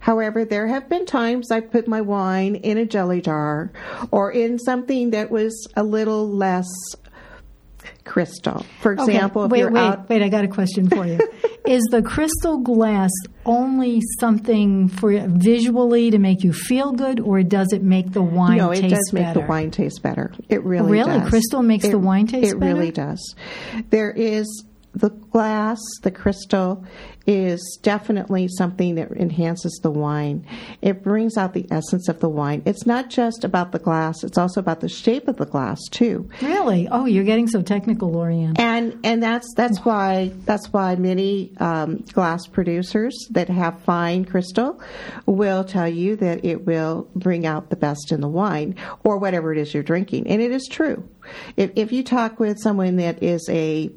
However, 0.00 0.44
there 0.44 0.66
have 0.66 0.88
been 0.88 1.06
times 1.06 1.50
I 1.50 1.60
put 1.60 1.88
my 1.88 2.00
wine 2.00 2.56
in 2.56 2.76
a 2.76 2.84
jelly 2.84 3.20
jar 3.20 3.72
or 4.10 4.30
in 4.30 4.58
something 4.58 5.10
that 5.10 5.30
was 5.30 5.66
a 5.76 5.82
little 5.82 6.28
less 6.28 6.68
crystal. 8.04 8.64
For 8.80 8.92
example, 8.92 9.42
okay. 9.42 9.64
wait, 9.64 9.72
wait, 9.72 9.80
out- 9.80 10.08
wait! 10.08 10.22
I 10.22 10.28
got 10.28 10.44
a 10.44 10.48
question 10.48 10.88
for 10.88 11.06
you. 11.06 11.18
Is 11.66 11.82
the 11.90 12.02
crystal 12.02 12.58
glass 12.58 13.10
only 13.44 14.00
something 14.18 14.88
for 14.88 15.12
visually 15.28 16.10
to 16.10 16.18
make 16.18 16.42
you 16.42 16.52
feel 16.52 16.92
good, 16.92 17.20
or 17.20 17.42
does 17.42 17.72
it 17.72 17.82
make 17.82 18.12
the 18.12 18.22
wine? 18.22 18.58
No, 18.58 18.70
it 18.70 18.88
does 18.88 19.12
make 19.12 19.24
better? 19.24 19.40
the 19.40 19.46
wine 19.46 19.70
taste 19.70 20.02
better. 20.02 20.32
It 20.48 20.64
really 20.64 20.90
really 20.90 21.18
does. 21.18 21.28
crystal 21.28 21.62
makes 21.62 21.84
it, 21.84 21.90
the 21.90 21.98
wine 21.98 22.26
taste 22.26 22.52
it 22.54 22.60
better. 22.60 22.72
It 22.72 22.74
really 22.74 22.90
does. 22.90 23.34
There 23.90 24.10
is 24.10 24.64
the 24.94 25.10
glass, 25.10 25.78
the 26.02 26.10
crystal, 26.10 26.84
is 27.26 27.78
definitely 27.82 28.48
something 28.48 28.94
that 28.94 29.12
enhances 29.12 29.78
the 29.82 29.90
wine. 29.90 30.46
It 30.80 31.02
brings 31.02 31.36
out 31.36 31.52
the 31.52 31.66
essence 31.70 32.08
of 32.08 32.20
the 32.20 32.28
wine. 32.28 32.62
It's 32.64 32.86
not 32.86 33.10
just 33.10 33.44
about 33.44 33.72
the 33.72 33.78
glass; 33.78 34.24
it's 34.24 34.38
also 34.38 34.60
about 34.60 34.80
the 34.80 34.88
shape 34.88 35.28
of 35.28 35.36
the 35.36 35.44
glass 35.44 35.78
too. 35.90 36.28
Really? 36.40 36.88
Oh, 36.90 37.04
you're 37.04 37.24
getting 37.24 37.46
so 37.46 37.60
technical, 37.60 38.10
Lorianne. 38.10 38.58
And 38.58 38.98
and 39.04 39.22
that's 39.22 39.52
that's 39.54 39.78
why 39.84 40.32
that's 40.46 40.72
why 40.72 40.96
many 40.96 41.52
um, 41.58 41.98
glass 42.12 42.46
producers 42.46 43.14
that 43.30 43.48
have 43.48 43.78
fine 43.80 44.24
crystal 44.24 44.80
will 45.26 45.64
tell 45.64 45.88
you 45.88 46.16
that 46.16 46.44
it 46.44 46.64
will 46.66 47.08
bring 47.14 47.44
out 47.44 47.68
the 47.68 47.76
best 47.76 48.10
in 48.10 48.20
the 48.22 48.28
wine 48.28 48.74
or 49.04 49.18
whatever 49.18 49.52
it 49.52 49.58
is 49.58 49.74
you're 49.74 49.82
drinking, 49.82 50.26
and 50.26 50.40
it 50.40 50.50
is 50.50 50.66
true. 50.66 51.06
If 51.56 51.72
if 51.76 51.92
you 51.92 52.02
talk 52.02 52.40
with 52.40 52.58
someone 52.58 52.96
that 52.96 53.22
is 53.22 53.46
a 53.50 53.90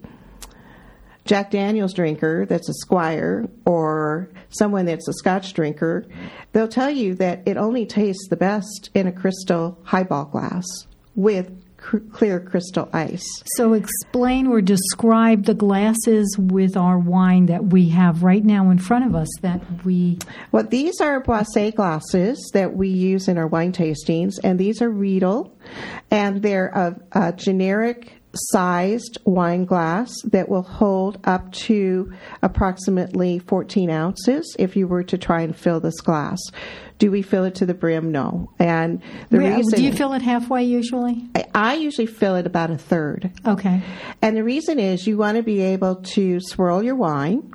Jack 1.25 1.51
Daniels 1.51 1.93
drinker 1.93 2.45
that's 2.45 2.69
a 2.69 2.73
squire 2.73 3.47
or 3.65 4.29
someone 4.49 4.85
that's 4.85 5.07
a 5.07 5.13
scotch 5.13 5.53
drinker, 5.53 6.05
they'll 6.51 6.67
tell 6.67 6.89
you 6.89 7.15
that 7.15 7.43
it 7.45 7.57
only 7.57 7.85
tastes 7.85 8.27
the 8.29 8.35
best 8.35 8.89
in 8.93 9.07
a 9.07 9.11
crystal 9.11 9.77
highball 9.83 10.25
glass 10.25 10.65
with 11.15 11.51
cr- 11.77 11.97
clear 12.11 12.39
crystal 12.39 12.89
ice. 12.93 13.25
So, 13.57 13.73
explain 13.73 14.47
or 14.47 14.61
describe 14.61 15.45
the 15.45 15.53
glasses 15.53 16.35
with 16.39 16.77
our 16.77 16.97
wine 16.97 17.47
that 17.47 17.65
we 17.65 17.89
have 17.89 18.23
right 18.23 18.43
now 18.43 18.69
in 18.69 18.77
front 18.77 19.05
of 19.05 19.15
us 19.15 19.29
that 19.41 19.61
we. 19.83 20.19
Well, 20.51 20.63
these 20.63 21.01
are 21.01 21.21
Boisset 21.21 21.75
glasses 21.75 22.51
that 22.53 22.75
we 22.75 22.89
use 22.89 23.27
in 23.27 23.37
our 23.37 23.47
wine 23.47 23.73
tastings, 23.73 24.33
and 24.43 24.59
these 24.59 24.81
are 24.81 24.89
Riedel, 24.89 25.55
and 26.09 26.41
they're 26.41 26.95
a 27.11 27.33
generic 27.33 28.20
sized 28.33 29.17
wine 29.25 29.65
glass 29.65 30.13
that 30.25 30.49
will 30.49 30.61
hold 30.61 31.19
up 31.23 31.51
to 31.51 32.11
approximately 32.41 33.39
14 33.39 33.89
ounces 33.89 34.55
if 34.57 34.75
you 34.75 34.87
were 34.87 35.03
to 35.03 35.17
try 35.17 35.41
and 35.41 35.55
fill 35.55 35.79
this 35.79 35.99
glass. 36.01 36.39
Do 36.97 37.09
we 37.09 37.23
fill 37.23 37.45
it 37.45 37.55
to 37.55 37.65
the 37.65 37.73
brim? 37.73 38.11
No. 38.11 38.51
And 38.59 39.01
the 39.29 39.39
Re- 39.39 39.55
reason 39.55 39.79
Do 39.79 39.83
you 39.83 39.91
fill 39.91 40.13
it 40.13 40.21
halfway 40.21 40.63
usually? 40.63 41.27
I, 41.33 41.45
I 41.53 41.73
usually 41.75 42.05
fill 42.05 42.35
it 42.35 42.45
about 42.45 42.69
a 42.69 42.77
third. 42.77 43.31
Okay. 43.45 43.81
And 44.21 44.37
the 44.37 44.43
reason 44.43 44.79
is 44.79 45.07
you 45.07 45.17
want 45.17 45.37
to 45.37 45.43
be 45.43 45.61
able 45.61 45.95
to 45.95 46.39
swirl 46.41 46.83
your 46.83 46.95
wine. 46.95 47.53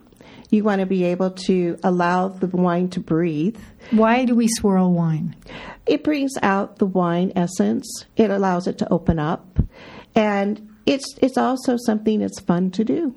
You 0.51 0.65
want 0.65 0.81
to 0.81 0.87
be 0.87 1.05
able 1.05 1.31
to 1.31 1.79
allow 1.83 2.29
the 2.29 2.47
wine 2.49 2.89
to 2.91 3.01
breathe. 3.01 3.59
Why 3.91 4.25
do 4.25 4.35
we 4.35 4.49
swirl 4.49 4.93
wine? 4.93 5.37
It 5.87 6.03
brings 6.03 6.33
out 6.43 6.79
the 6.79 6.87
wine 6.87 7.33
essence. 7.37 8.05
It 8.17 8.31
allows 8.31 8.67
it 8.67 8.79
to 8.79 8.93
open 8.93 9.19
up. 9.19 9.56
And 10.17 10.77
it's 10.87 11.15
it's 11.23 11.37
also 11.37 11.77
something 11.77 12.21
that's 12.21 12.41
fun 12.41 12.71
to 12.73 12.85
do. 12.85 13.15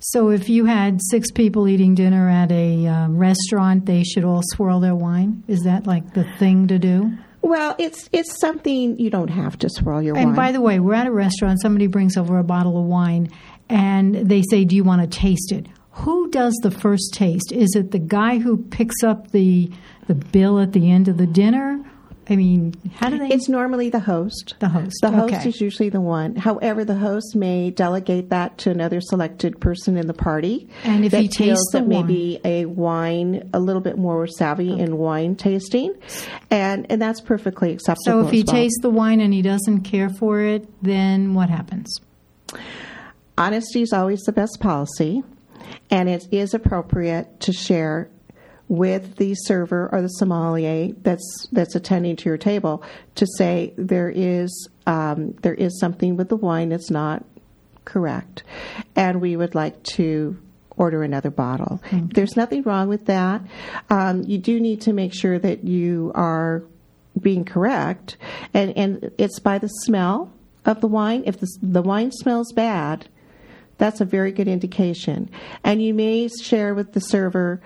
So, 0.00 0.30
if 0.30 0.48
you 0.48 0.66
had 0.66 1.00
six 1.10 1.30
people 1.30 1.66
eating 1.66 1.94
dinner 1.94 2.28
at 2.28 2.52
a 2.52 2.86
uh, 2.86 3.08
restaurant, 3.08 3.86
they 3.86 4.04
should 4.04 4.24
all 4.24 4.42
swirl 4.52 4.78
their 4.78 4.94
wine. 4.94 5.42
Is 5.48 5.62
that 5.62 5.86
like 5.86 6.14
the 6.14 6.24
thing 6.38 6.68
to 6.68 6.78
do? 6.78 7.12
Well, 7.42 7.74
it's 7.78 8.08
it's 8.12 8.38
something 8.40 8.98
you 8.98 9.10
don't 9.10 9.28
have 9.28 9.58
to 9.58 9.68
swirl 9.68 10.02
your 10.02 10.16
And 10.16 10.26
wine. 10.26 10.28
And 10.28 10.36
by 10.36 10.52
the 10.52 10.60
way, 10.60 10.78
we're 10.78 10.94
at 10.94 11.06
a 11.06 11.12
restaurant. 11.12 11.60
Somebody 11.60 11.86
brings 11.86 12.16
over 12.16 12.38
a 12.38 12.44
bottle 12.44 12.78
of 12.78 12.84
wine, 12.84 13.28
and 13.68 14.14
they 14.14 14.42
say, 14.50 14.64
"Do 14.64 14.76
you 14.76 14.84
want 14.84 15.02
to 15.02 15.18
taste 15.18 15.52
it?" 15.52 15.66
Who 15.92 16.30
does 16.30 16.54
the 16.62 16.70
first 16.70 17.12
taste? 17.12 17.50
Is 17.50 17.74
it 17.74 17.90
the 17.90 17.98
guy 17.98 18.38
who 18.38 18.56
picks 18.56 19.02
up 19.02 19.32
the 19.32 19.70
the 20.06 20.14
bill 20.14 20.60
at 20.60 20.72
the 20.72 20.90
end 20.90 21.08
of 21.08 21.16
the 21.16 21.26
dinner? 21.26 21.84
I 22.30 22.36
mean, 22.36 22.74
how 22.94 23.08
do 23.08 23.18
they? 23.18 23.28
it's 23.28 23.48
normally 23.48 23.88
the 23.88 24.00
host. 24.00 24.54
the 24.58 24.68
host. 24.68 24.96
The 25.00 25.10
host 25.10 25.34
okay. 25.34 25.48
is 25.48 25.60
usually 25.60 25.88
the 25.88 26.00
one. 26.00 26.36
However, 26.36 26.84
the 26.84 26.94
host 26.94 27.34
may 27.34 27.70
delegate 27.70 28.28
that 28.30 28.58
to 28.58 28.70
another 28.70 29.00
selected 29.00 29.60
person 29.60 29.96
in 29.96 30.06
the 30.06 30.14
party. 30.14 30.68
And 30.84 31.04
if 31.04 31.12
that 31.12 31.22
he 31.22 31.28
tastes 31.28 31.72
the 31.72 31.78
that 31.80 31.88
maybe 31.88 32.40
a 32.44 32.66
wine 32.66 33.48
a 33.54 33.60
little 33.60 33.80
bit 33.80 33.96
more 33.96 34.26
savvy 34.26 34.78
in 34.78 34.98
wine 34.98 35.36
tasting, 35.36 35.94
and 36.50 36.86
and 36.90 37.00
that's 37.00 37.20
perfectly 37.20 37.72
acceptable. 37.72 38.22
so 38.22 38.26
if 38.26 38.32
he 38.32 38.42
well. 38.46 38.56
tastes 38.56 38.80
the 38.82 38.90
wine 38.90 39.20
and 39.20 39.32
he 39.32 39.40
doesn't 39.40 39.82
care 39.82 40.10
for 40.10 40.40
it, 40.42 40.68
then 40.82 41.34
what 41.34 41.48
happens? 41.48 41.88
honesty 43.38 43.82
is 43.82 43.92
always 43.92 44.20
the 44.22 44.32
best 44.32 44.58
policy, 44.60 45.22
and 45.90 46.08
it 46.08 46.26
is 46.30 46.52
appropriate 46.52 47.40
to 47.40 47.52
share 47.52 48.10
with 48.68 49.16
the 49.16 49.34
server 49.34 49.88
or 49.92 50.02
the 50.02 50.08
sommelier 50.08 50.92
that's 51.02 51.48
that's 51.52 51.74
attending 51.74 52.16
to 52.16 52.28
your 52.28 52.38
table 52.38 52.82
to 53.14 53.26
say 53.36 53.72
there 53.76 54.10
is 54.10 54.68
um, 54.86 55.32
there 55.42 55.54
is 55.54 55.78
something 55.80 56.16
with 56.16 56.28
the 56.28 56.36
wine 56.36 56.68
that's 56.68 56.90
not 56.90 57.24
correct, 57.84 58.42
and 58.94 59.20
we 59.20 59.36
would 59.36 59.54
like 59.54 59.82
to 59.82 60.38
order 60.76 61.02
another 61.02 61.30
bottle. 61.30 61.82
There's 61.92 62.36
nothing 62.36 62.62
wrong 62.62 62.88
with 62.88 63.06
that. 63.06 63.42
Um, 63.90 64.22
you 64.22 64.38
do 64.38 64.60
need 64.60 64.80
to 64.82 64.92
make 64.92 65.12
sure 65.12 65.38
that 65.38 65.64
you 65.64 66.12
are 66.14 66.62
being 67.20 67.44
correct, 67.44 68.16
and 68.54 68.76
and 68.76 69.10
it's 69.18 69.40
by 69.40 69.58
the 69.58 69.68
smell 69.68 70.32
of 70.64 70.80
the 70.80 70.88
wine. 70.88 71.22
If 71.26 71.40
the, 71.40 71.48
the 71.62 71.82
wine 71.82 72.12
smells 72.12 72.52
bad, 72.52 73.08
that's 73.78 74.00
a 74.00 74.04
very 74.04 74.32
good 74.32 74.48
indication. 74.48 75.30
And 75.64 75.82
you 75.82 75.94
may 75.94 76.28
share 76.28 76.74
with 76.74 76.92
the 76.92 77.00
server, 77.00 77.60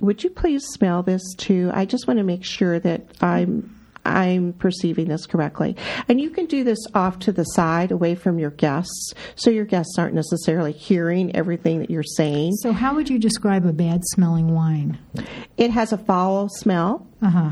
would 0.00 0.22
you 0.24 0.30
please 0.30 0.64
smell 0.64 1.02
this 1.02 1.22
too? 1.36 1.70
I 1.72 1.84
just 1.84 2.06
want 2.06 2.18
to 2.18 2.24
make 2.24 2.44
sure 2.44 2.78
that 2.80 3.02
I'm 3.20 3.74
I'm 4.04 4.52
perceiving 4.52 5.08
this 5.08 5.26
correctly. 5.26 5.76
And 6.08 6.20
you 6.20 6.30
can 6.30 6.46
do 6.46 6.62
this 6.62 6.78
off 6.94 7.18
to 7.20 7.32
the 7.32 7.44
side 7.44 7.90
away 7.90 8.14
from 8.14 8.38
your 8.38 8.50
guests 8.50 9.14
so 9.34 9.50
your 9.50 9.64
guests 9.64 9.98
aren't 9.98 10.14
necessarily 10.14 10.72
hearing 10.72 11.34
everything 11.34 11.78
that 11.80 11.90
you're 11.90 12.02
saying. 12.02 12.52
So, 12.56 12.72
how 12.72 12.94
would 12.94 13.08
you 13.08 13.18
describe 13.18 13.64
a 13.64 13.72
bad 13.72 14.02
smelling 14.04 14.54
wine? 14.54 14.98
It 15.56 15.70
has 15.70 15.92
a 15.92 15.98
foul 15.98 16.48
smell. 16.48 17.06
Uh 17.22 17.30
huh. 17.30 17.50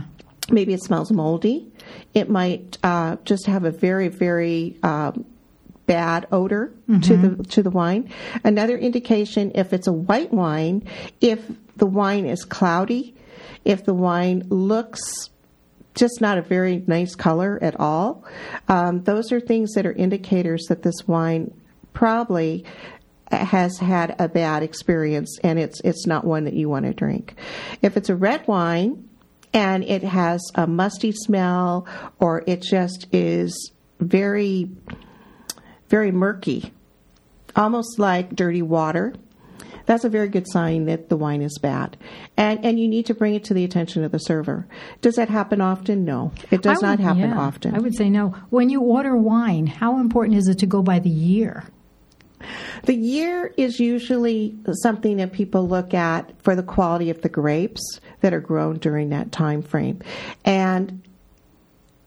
Maybe 0.50 0.74
it 0.74 0.82
smells 0.82 1.10
moldy. 1.10 1.72
It 2.14 2.28
might 2.28 2.76
uh, 2.82 3.16
just 3.24 3.46
have 3.46 3.64
a 3.64 3.70
very, 3.70 4.08
very 4.08 4.76
um, 4.82 5.24
bad 5.86 6.26
odor 6.32 6.72
to 7.02 7.16
the 7.16 7.44
to 7.44 7.62
the 7.62 7.70
wine. 7.70 8.10
Another 8.44 8.76
indication, 8.76 9.52
if 9.54 9.72
it's 9.72 9.86
a 9.86 9.92
white 9.92 10.32
wine, 10.32 10.86
if 11.20 11.40
the 11.76 11.86
wine 11.86 12.26
is 12.26 12.44
cloudy, 12.44 13.14
if 13.64 13.84
the 13.84 13.94
wine 13.94 14.44
looks 14.48 15.00
just 15.94 16.20
not 16.20 16.38
a 16.38 16.42
very 16.42 16.82
nice 16.86 17.14
color 17.14 17.58
at 17.60 17.78
all, 17.78 18.24
um, 18.68 19.02
those 19.04 19.32
are 19.32 19.40
things 19.40 19.72
that 19.72 19.84
are 19.84 19.92
indicators 19.92 20.64
that 20.68 20.82
this 20.82 21.06
wine 21.06 21.52
probably 21.92 22.64
has 23.30 23.78
had 23.78 24.14
a 24.18 24.28
bad 24.28 24.62
experience 24.62 25.38
and 25.42 25.58
it's 25.58 25.80
it's 25.80 26.06
not 26.06 26.24
one 26.24 26.44
that 26.44 26.54
you 26.54 26.68
want 26.68 26.84
to 26.84 26.92
drink. 26.92 27.34
If 27.80 27.96
it's 27.96 28.08
a 28.08 28.16
red 28.16 28.46
wine 28.46 29.08
and 29.54 29.84
it 29.84 30.02
has 30.02 30.40
a 30.54 30.66
musty 30.66 31.12
smell 31.12 31.86
or 32.18 32.42
it 32.46 32.62
just 32.62 33.06
is 33.12 33.72
very 34.00 34.70
very 35.92 36.10
murky, 36.10 36.72
almost 37.54 37.98
like 37.98 38.34
dirty 38.34 38.62
water, 38.62 39.12
that's 39.84 40.04
a 40.04 40.08
very 40.08 40.28
good 40.28 40.48
sign 40.48 40.86
that 40.86 41.10
the 41.10 41.18
wine 41.18 41.42
is 41.42 41.58
bad. 41.58 41.98
And 42.34 42.64
and 42.64 42.80
you 42.80 42.88
need 42.88 43.04
to 43.06 43.14
bring 43.14 43.34
it 43.34 43.44
to 43.44 43.54
the 43.54 43.62
attention 43.62 44.02
of 44.02 44.10
the 44.10 44.18
server. 44.18 44.66
Does 45.02 45.16
that 45.16 45.28
happen 45.28 45.60
often? 45.60 46.06
No. 46.06 46.32
It 46.50 46.62
does 46.62 46.82
I 46.82 46.86
not 46.86 46.98
happen 46.98 47.30
yeah, 47.30 47.38
often. 47.38 47.74
I 47.74 47.78
would 47.78 47.94
say 47.94 48.08
no. 48.08 48.30
When 48.48 48.70
you 48.70 48.80
order 48.80 49.14
wine, 49.14 49.66
how 49.66 50.00
important 50.00 50.38
is 50.38 50.48
it 50.48 50.58
to 50.60 50.66
go 50.66 50.82
by 50.82 50.98
the 50.98 51.10
year? 51.10 51.64
The 52.84 52.94
year 52.94 53.52
is 53.58 53.78
usually 53.78 54.56
something 54.82 55.18
that 55.18 55.32
people 55.32 55.68
look 55.68 55.92
at 55.92 56.32
for 56.42 56.56
the 56.56 56.62
quality 56.62 57.10
of 57.10 57.20
the 57.20 57.28
grapes 57.28 58.00
that 58.22 58.32
are 58.32 58.40
grown 58.40 58.78
during 58.78 59.10
that 59.10 59.30
time 59.30 59.60
frame. 59.60 60.00
And 60.44 61.02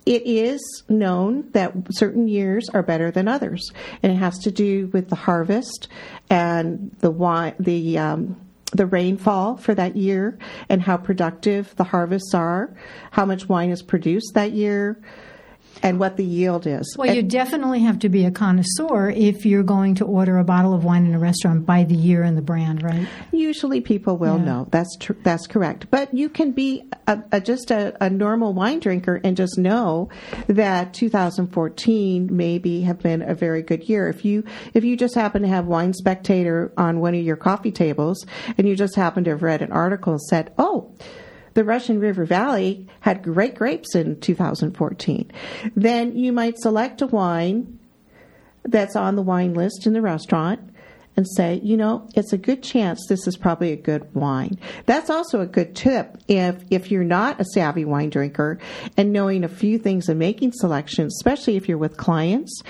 it 0.05 0.23
is 0.25 0.83
known 0.87 1.49
that 1.51 1.73
certain 1.91 2.27
years 2.27 2.69
are 2.69 2.83
better 2.83 3.11
than 3.11 3.27
others, 3.27 3.71
and 4.03 4.11
it 4.11 4.15
has 4.15 4.37
to 4.39 4.51
do 4.51 4.87
with 4.87 5.09
the 5.09 5.15
harvest 5.15 5.87
and 6.29 6.95
the 6.99 7.55
the 7.59 7.97
um, 7.97 8.39
the 8.71 8.85
rainfall 8.85 9.57
for 9.57 9.73
that 9.73 9.95
year, 9.95 10.37
and 10.69 10.81
how 10.81 10.97
productive 10.97 11.75
the 11.77 11.83
harvests 11.83 12.33
are, 12.33 12.75
how 13.11 13.25
much 13.25 13.47
wine 13.47 13.69
is 13.69 13.81
produced 13.81 14.33
that 14.33 14.51
year, 14.51 15.01
and 15.83 15.99
what 15.99 16.17
the 16.17 16.23
yield 16.23 16.65
is. 16.65 16.95
Well, 16.97 17.13
you 17.13 17.21
definitely 17.21 17.81
have 17.81 17.99
to 17.99 18.09
be 18.09 18.25
a 18.25 18.31
connoisseur 18.31 19.09
if 19.09 19.45
you're 19.45 19.63
going 19.63 19.95
to 19.95 20.05
order 20.05 20.37
a 20.37 20.43
bottle 20.43 20.73
of 20.73 20.83
wine 20.83 21.05
in 21.05 21.13
a 21.13 21.19
restaurant 21.19 21.65
by 21.65 21.83
the 21.83 21.95
year 21.95 22.23
and 22.23 22.37
the 22.37 22.41
brand, 22.41 22.81
right? 22.81 23.07
Usually, 23.31 23.81
people 23.81 24.17
will 24.17 24.37
Yeah. 24.37 24.45
know. 24.45 24.67
That's 24.71 24.95
tr- 24.97 25.13
that's 25.23 25.47
correct. 25.47 25.87
But 25.91 26.13
you 26.13 26.29
can 26.29 26.51
be 26.51 26.83
a, 27.07 27.19
a, 27.31 27.41
just 27.41 27.71
a, 27.71 27.95
a 28.03 28.09
normal 28.09 28.53
wine 28.53 28.79
drinker 28.79 29.19
and 29.23 29.35
just 29.37 29.57
know 29.57 30.09
that 30.47 30.93
2014 30.93 32.29
maybe 32.35 32.81
have 32.81 32.99
been 32.99 33.21
a 33.21 33.35
very 33.35 33.61
good 33.61 33.87
year. 33.89 34.07
If 34.09 34.25
you 34.25 34.43
if 34.73 34.83
you 34.83 34.95
just 34.97 35.15
happen 35.15 35.41
to 35.43 35.47
have 35.47 35.65
Wine 35.65 35.93
Spectator 35.93 36.71
on 36.77 36.99
one 36.99 37.15
of 37.15 37.21
your 37.23 37.35
coffee 37.35 37.71
tables 37.71 38.25
and 38.57 38.67
you 38.67 38.75
just 38.75 38.95
happen 38.95 39.23
to 39.25 39.31
have 39.31 39.43
read 39.43 39.61
an 39.61 39.71
article 39.71 40.13
and 40.13 40.21
said, 40.21 40.51
"Oh." 40.57 40.93
The 41.55 41.63
Russian 41.63 41.99
River 41.99 42.25
Valley 42.25 42.87
had 42.99 43.23
great 43.23 43.55
grapes 43.55 43.95
in 43.95 44.19
2014. 44.19 45.31
Then 45.75 46.17
you 46.17 46.31
might 46.31 46.59
select 46.59 47.01
a 47.01 47.07
wine 47.07 47.79
that's 48.63 48.95
on 48.95 49.15
the 49.15 49.21
wine 49.21 49.53
list 49.53 49.87
in 49.87 49.93
the 49.93 50.01
restaurant 50.01 50.59
and 51.17 51.25
say, 51.25 51.61
you 51.63 51.77
know, 51.77 52.09
it's 52.13 52.33
a 52.33 52.37
good 52.37 52.61
chance 52.61 53.05
this 53.07 53.25
is 53.25 53.37
probably 53.37 53.71
a 53.71 53.77
good 53.77 54.13
wine. 54.13 54.59
That's 54.85 55.09
also 55.09 55.39
a 55.39 55.45
good 55.45 55.75
tip 55.75 56.17
if 56.27 56.61
if 56.69 56.91
you're 56.91 57.05
not 57.05 57.39
a 57.39 57.45
savvy 57.45 57.85
wine 57.85 58.09
drinker 58.09 58.59
and 58.97 59.13
knowing 59.13 59.45
a 59.45 59.49
few 59.49 59.79
things 59.79 60.09
and 60.09 60.19
making 60.19 60.51
selections, 60.51 61.15
especially 61.17 61.55
if 61.55 61.69
you're 61.69 61.77
with 61.77 61.95
clients. 61.95 62.61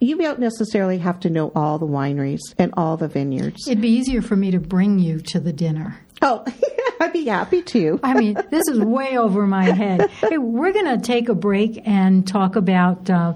You 0.00 0.18
don't 0.18 0.40
necessarily 0.40 0.98
have 0.98 1.20
to 1.20 1.30
know 1.30 1.52
all 1.54 1.78
the 1.78 1.86
wineries 1.86 2.40
and 2.58 2.72
all 2.76 2.96
the 2.96 3.08
vineyards. 3.08 3.66
It'd 3.66 3.80
be 3.80 3.88
easier 3.88 4.20
for 4.22 4.36
me 4.36 4.50
to 4.50 4.60
bring 4.60 4.98
you 4.98 5.20
to 5.20 5.40
the 5.40 5.52
dinner. 5.52 5.98
Oh, 6.20 6.44
I'd 7.00 7.12
be 7.12 7.26
happy 7.26 7.62
to. 7.62 8.00
I 8.02 8.14
mean, 8.14 8.36
this 8.50 8.68
is 8.68 8.80
way 8.80 9.16
over 9.16 9.46
my 9.46 9.64
head. 9.64 10.10
Hey, 10.10 10.38
we're 10.38 10.72
going 10.72 10.98
to 10.98 11.04
take 11.04 11.28
a 11.28 11.34
break 11.34 11.80
and 11.86 12.26
talk 12.26 12.56
about 12.56 13.08
uh, 13.08 13.34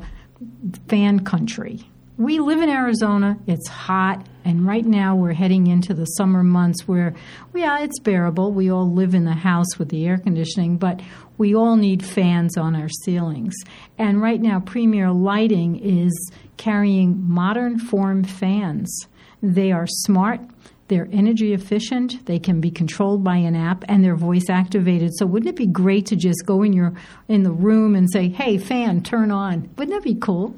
fan 0.89 1.21
country. 1.25 1.89
We 2.19 2.41
live 2.41 2.61
in 2.61 2.69
Arizona. 2.69 3.39
It's 3.47 3.69
hot, 3.69 4.27
and 4.45 4.67
right 4.67 4.85
now 4.85 5.15
we're 5.15 5.35
heading 5.35 5.69
into 5.69 5.95
the 5.95 6.05
summer 6.05 6.43
months 6.43 6.89
where, 6.89 7.15
yeah, 7.55 7.79
it's 7.79 8.01
bearable. 8.01 8.53
We 8.53 8.73
all 8.73 8.93
live 8.93 9.15
in 9.15 9.25
the 9.25 9.35
house 9.35 9.79
with 9.79 9.91
the 9.91 10.05
air 10.05 10.19
conditioning, 10.19 10.79
but 10.79 11.01
we 11.37 11.55
all 11.55 11.77
need 11.77 12.05
fans 12.05 12.57
on 12.57 12.75
our 12.75 12.89
ceilings. 12.89 13.55
And 13.99 14.21
right 14.21 14.41
now, 14.41 14.59
Premier 14.59 15.13
Lighting 15.13 15.77
is 15.77 16.33
carrying 16.57 17.23
modern 17.23 17.79
form 17.79 18.25
fans. 18.25 19.07
They 19.41 19.71
are 19.71 19.87
smart. 19.87 20.41
They're 20.89 21.09
energy 21.13 21.53
efficient. 21.53 22.27
They 22.27 22.41
can 22.41 22.61
be 22.61 22.73
controlled 22.73 23.23
by 23.23 23.37
an 23.37 23.55
app, 23.55 23.85
and 23.87 24.03
they're 24.03 24.17
voice 24.17 24.51
activated. 24.51 25.13
So, 25.15 25.25
wouldn't 25.25 25.51
it 25.51 25.57
be 25.57 25.69
great 25.69 26.07
to 26.07 26.17
just 26.17 26.43
go 26.47 26.65
in 26.65 26.73
your 26.73 26.95
in 27.29 27.45
the 27.45 27.53
room 27.53 27.95
and 27.95 28.11
say, 28.11 28.29
"Hey, 28.29 28.59
fan, 28.59 29.03
turn 29.03 29.31
on"? 29.31 29.71
Wouldn't 29.77 29.95
that 29.97 30.03
be 30.03 30.17
cool? 30.17 30.57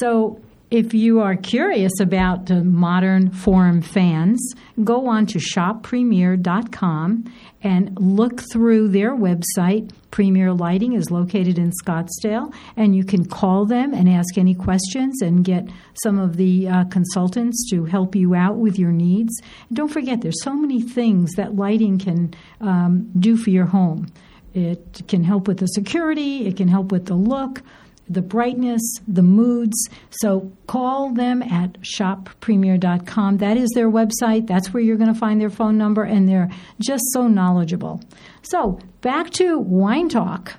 So, 0.00 0.38
if 0.70 0.94
you 0.94 1.20
are 1.20 1.34
curious 1.34 1.98
about 2.00 2.46
the 2.46 2.62
modern 2.62 3.30
form 3.32 3.82
fans, 3.82 4.40
go 4.84 5.08
on 5.08 5.26
to 5.26 5.38
shoppremier.com 5.38 7.24
and 7.62 7.98
look 7.98 8.40
through 8.52 8.88
their 8.88 9.16
website. 9.16 9.90
Premier 10.12 10.52
Lighting 10.52 10.92
is 10.92 11.10
located 11.10 11.58
in 11.58 11.72
Scottsdale, 11.84 12.54
and 12.76 12.94
you 12.94 13.04
can 13.04 13.24
call 13.24 13.66
them 13.66 13.92
and 13.92 14.08
ask 14.08 14.38
any 14.38 14.54
questions 14.54 15.20
and 15.22 15.44
get 15.44 15.68
some 16.04 16.18
of 16.20 16.36
the 16.36 16.68
uh, 16.68 16.84
consultants 16.84 17.68
to 17.70 17.84
help 17.84 18.14
you 18.14 18.36
out 18.36 18.56
with 18.56 18.78
your 18.78 18.92
needs. 18.92 19.32
And 19.68 19.76
don't 19.76 19.92
forget, 19.92 20.20
there's 20.20 20.42
so 20.42 20.54
many 20.54 20.80
things 20.80 21.32
that 21.32 21.56
lighting 21.56 21.98
can 21.98 22.32
um, 22.60 23.10
do 23.18 23.36
for 23.36 23.50
your 23.50 23.66
home. 23.66 24.06
It 24.54 25.02
can 25.08 25.24
help 25.24 25.46
with 25.48 25.58
the 25.58 25.66
security, 25.66 26.46
it 26.46 26.56
can 26.56 26.68
help 26.68 26.92
with 26.92 27.06
the 27.06 27.14
look 27.14 27.62
the 28.10 28.20
brightness, 28.20 28.82
the 29.06 29.22
moods. 29.22 29.88
So 30.10 30.52
call 30.66 31.14
them 31.14 31.42
at 31.42 31.80
shoppremier.com. 31.80 33.38
That 33.38 33.56
is 33.56 33.70
their 33.74 33.88
website. 33.88 34.46
That's 34.46 34.74
where 34.74 34.82
you're 34.82 34.96
going 34.96 35.12
to 35.12 35.18
find 35.18 35.40
their 35.40 35.50
phone 35.50 35.78
number, 35.78 36.02
and 36.02 36.28
they're 36.28 36.50
just 36.80 37.04
so 37.12 37.28
knowledgeable. 37.28 38.02
So 38.42 38.80
back 39.00 39.30
to 39.34 39.58
wine 39.58 40.08
talk. 40.08 40.56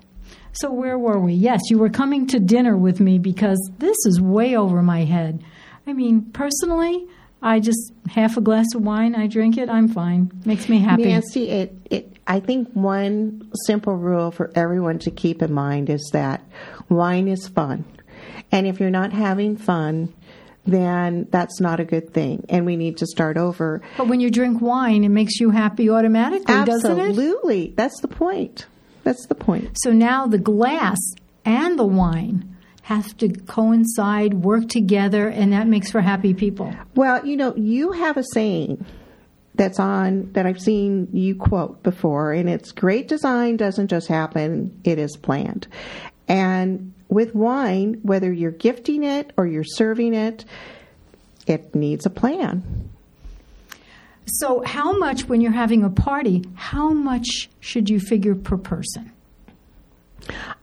So 0.54 0.72
where 0.72 0.98
were 0.98 1.20
we? 1.20 1.34
Yes, 1.34 1.62
you 1.70 1.78
were 1.78 1.90
coming 1.90 2.28
to 2.28 2.40
dinner 2.40 2.78
with 2.78 3.00
me 3.00 3.20
because 3.20 3.60
this 3.78 3.98
is 4.06 4.20
way 4.20 4.56
over 4.56 4.82
my 4.82 5.06
head. 5.06 5.44
I 5.88 5.94
mean, 5.94 6.24
personally, 6.34 7.08
I 7.42 7.60
just 7.60 7.94
half 8.08 8.38
a 8.38 8.42
glass 8.42 8.68
of 8.76 8.84
wine, 8.84 9.16
I 9.16 9.28
drink 9.28 9.58
it, 9.58 9.70
I'm 9.70 9.88
fine. 9.88 10.32
Makes 10.46 10.70
me 10.70 10.80
happy. 10.80 11.06
Nancy, 11.06 11.50
it, 11.50 11.76
it 11.90 12.18
I 12.28 12.40
think 12.40 12.70
one 12.74 13.50
simple 13.66 13.96
rule 13.96 14.32
for 14.32 14.52
everyone 14.56 15.00
to 15.00 15.12
keep 15.12 15.42
in 15.42 15.52
mind 15.52 15.90
is 15.90 16.08
that 16.14 16.44
wine 16.92 17.28
is 17.28 17.48
fun. 17.48 17.86
And 18.52 18.68
if 18.68 18.80
you're 18.80 18.90
not 18.90 19.14
having 19.14 19.58
fun, 19.58 20.14
then 20.66 21.28
that's 21.32 21.60
not 21.60 21.80
a 21.80 21.86
good 21.86 22.14
thing. 22.14 22.46
And 22.50 22.66
we 22.66 22.76
need 22.76 22.98
to 22.98 23.08
start 23.08 23.38
over. 23.38 23.82
But 23.98 24.08
when 24.08 24.20
you 24.20 24.30
drink 24.30 24.62
wine, 24.62 25.04
it 25.04 25.10
makes 25.10 25.40
you 25.40 25.50
happy 25.50 25.90
automatically, 25.90 26.54
Absolutely. 26.54 26.82
doesn't 26.82 27.00
it? 27.00 27.10
Absolutely. 27.10 27.74
That's 27.76 28.00
the 28.02 28.08
point. 28.08 28.68
That's 29.04 29.26
the 29.28 29.36
point. 29.36 29.78
So 29.82 29.92
now 29.92 30.28
the 30.28 30.38
glass 30.38 31.00
and 31.46 31.80
the 31.80 31.86
wine 31.86 32.56
have 32.84 33.16
to 33.18 33.30
coincide, 33.30 34.34
work 34.34 34.68
together, 34.68 35.28
and 35.28 35.54
that 35.54 35.68
makes 35.68 35.90
for 35.90 36.02
happy 36.02 36.34
people. 36.34 36.74
Well, 36.96 37.26
you 37.26 37.38
know, 37.38 37.56
you 37.56 37.94
have 37.94 38.18
a 38.18 38.24
saying 38.24 38.86
that's 39.56 39.80
on 39.80 40.32
that 40.34 40.46
I've 40.46 40.62
seen 40.62 41.08
you 41.14 41.36
quote 41.36 41.82
before, 41.84 42.34
and 42.34 42.50
it's 42.50 42.72
great 42.72 43.08
design 43.08 43.58
doesn't 43.58 43.88
just 43.88 44.08
happen, 44.08 44.80
it 44.84 45.00
is 45.00 45.16
planned. 45.16 45.68
And 46.32 46.94
with 47.10 47.36
wine, 47.36 48.00
whether 48.04 48.32
you're 48.32 48.52
gifting 48.52 49.04
it 49.04 49.34
or 49.36 49.46
you're 49.46 49.66
serving 49.66 50.14
it, 50.14 50.46
it 51.46 51.76
needs 51.76 52.06
a 52.06 52.10
plan. 52.10 52.90
So, 54.26 54.64
how 54.66 54.98
much, 54.98 55.28
when 55.28 55.42
you're 55.42 55.52
having 55.52 55.84
a 55.84 55.90
party, 55.90 56.46
how 56.56 56.92
much 56.92 57.50
should 57.60 57.90
you 57.90 58.00
figure 58.00 58.34
per 58.34 58.56
person? 58.56 59.12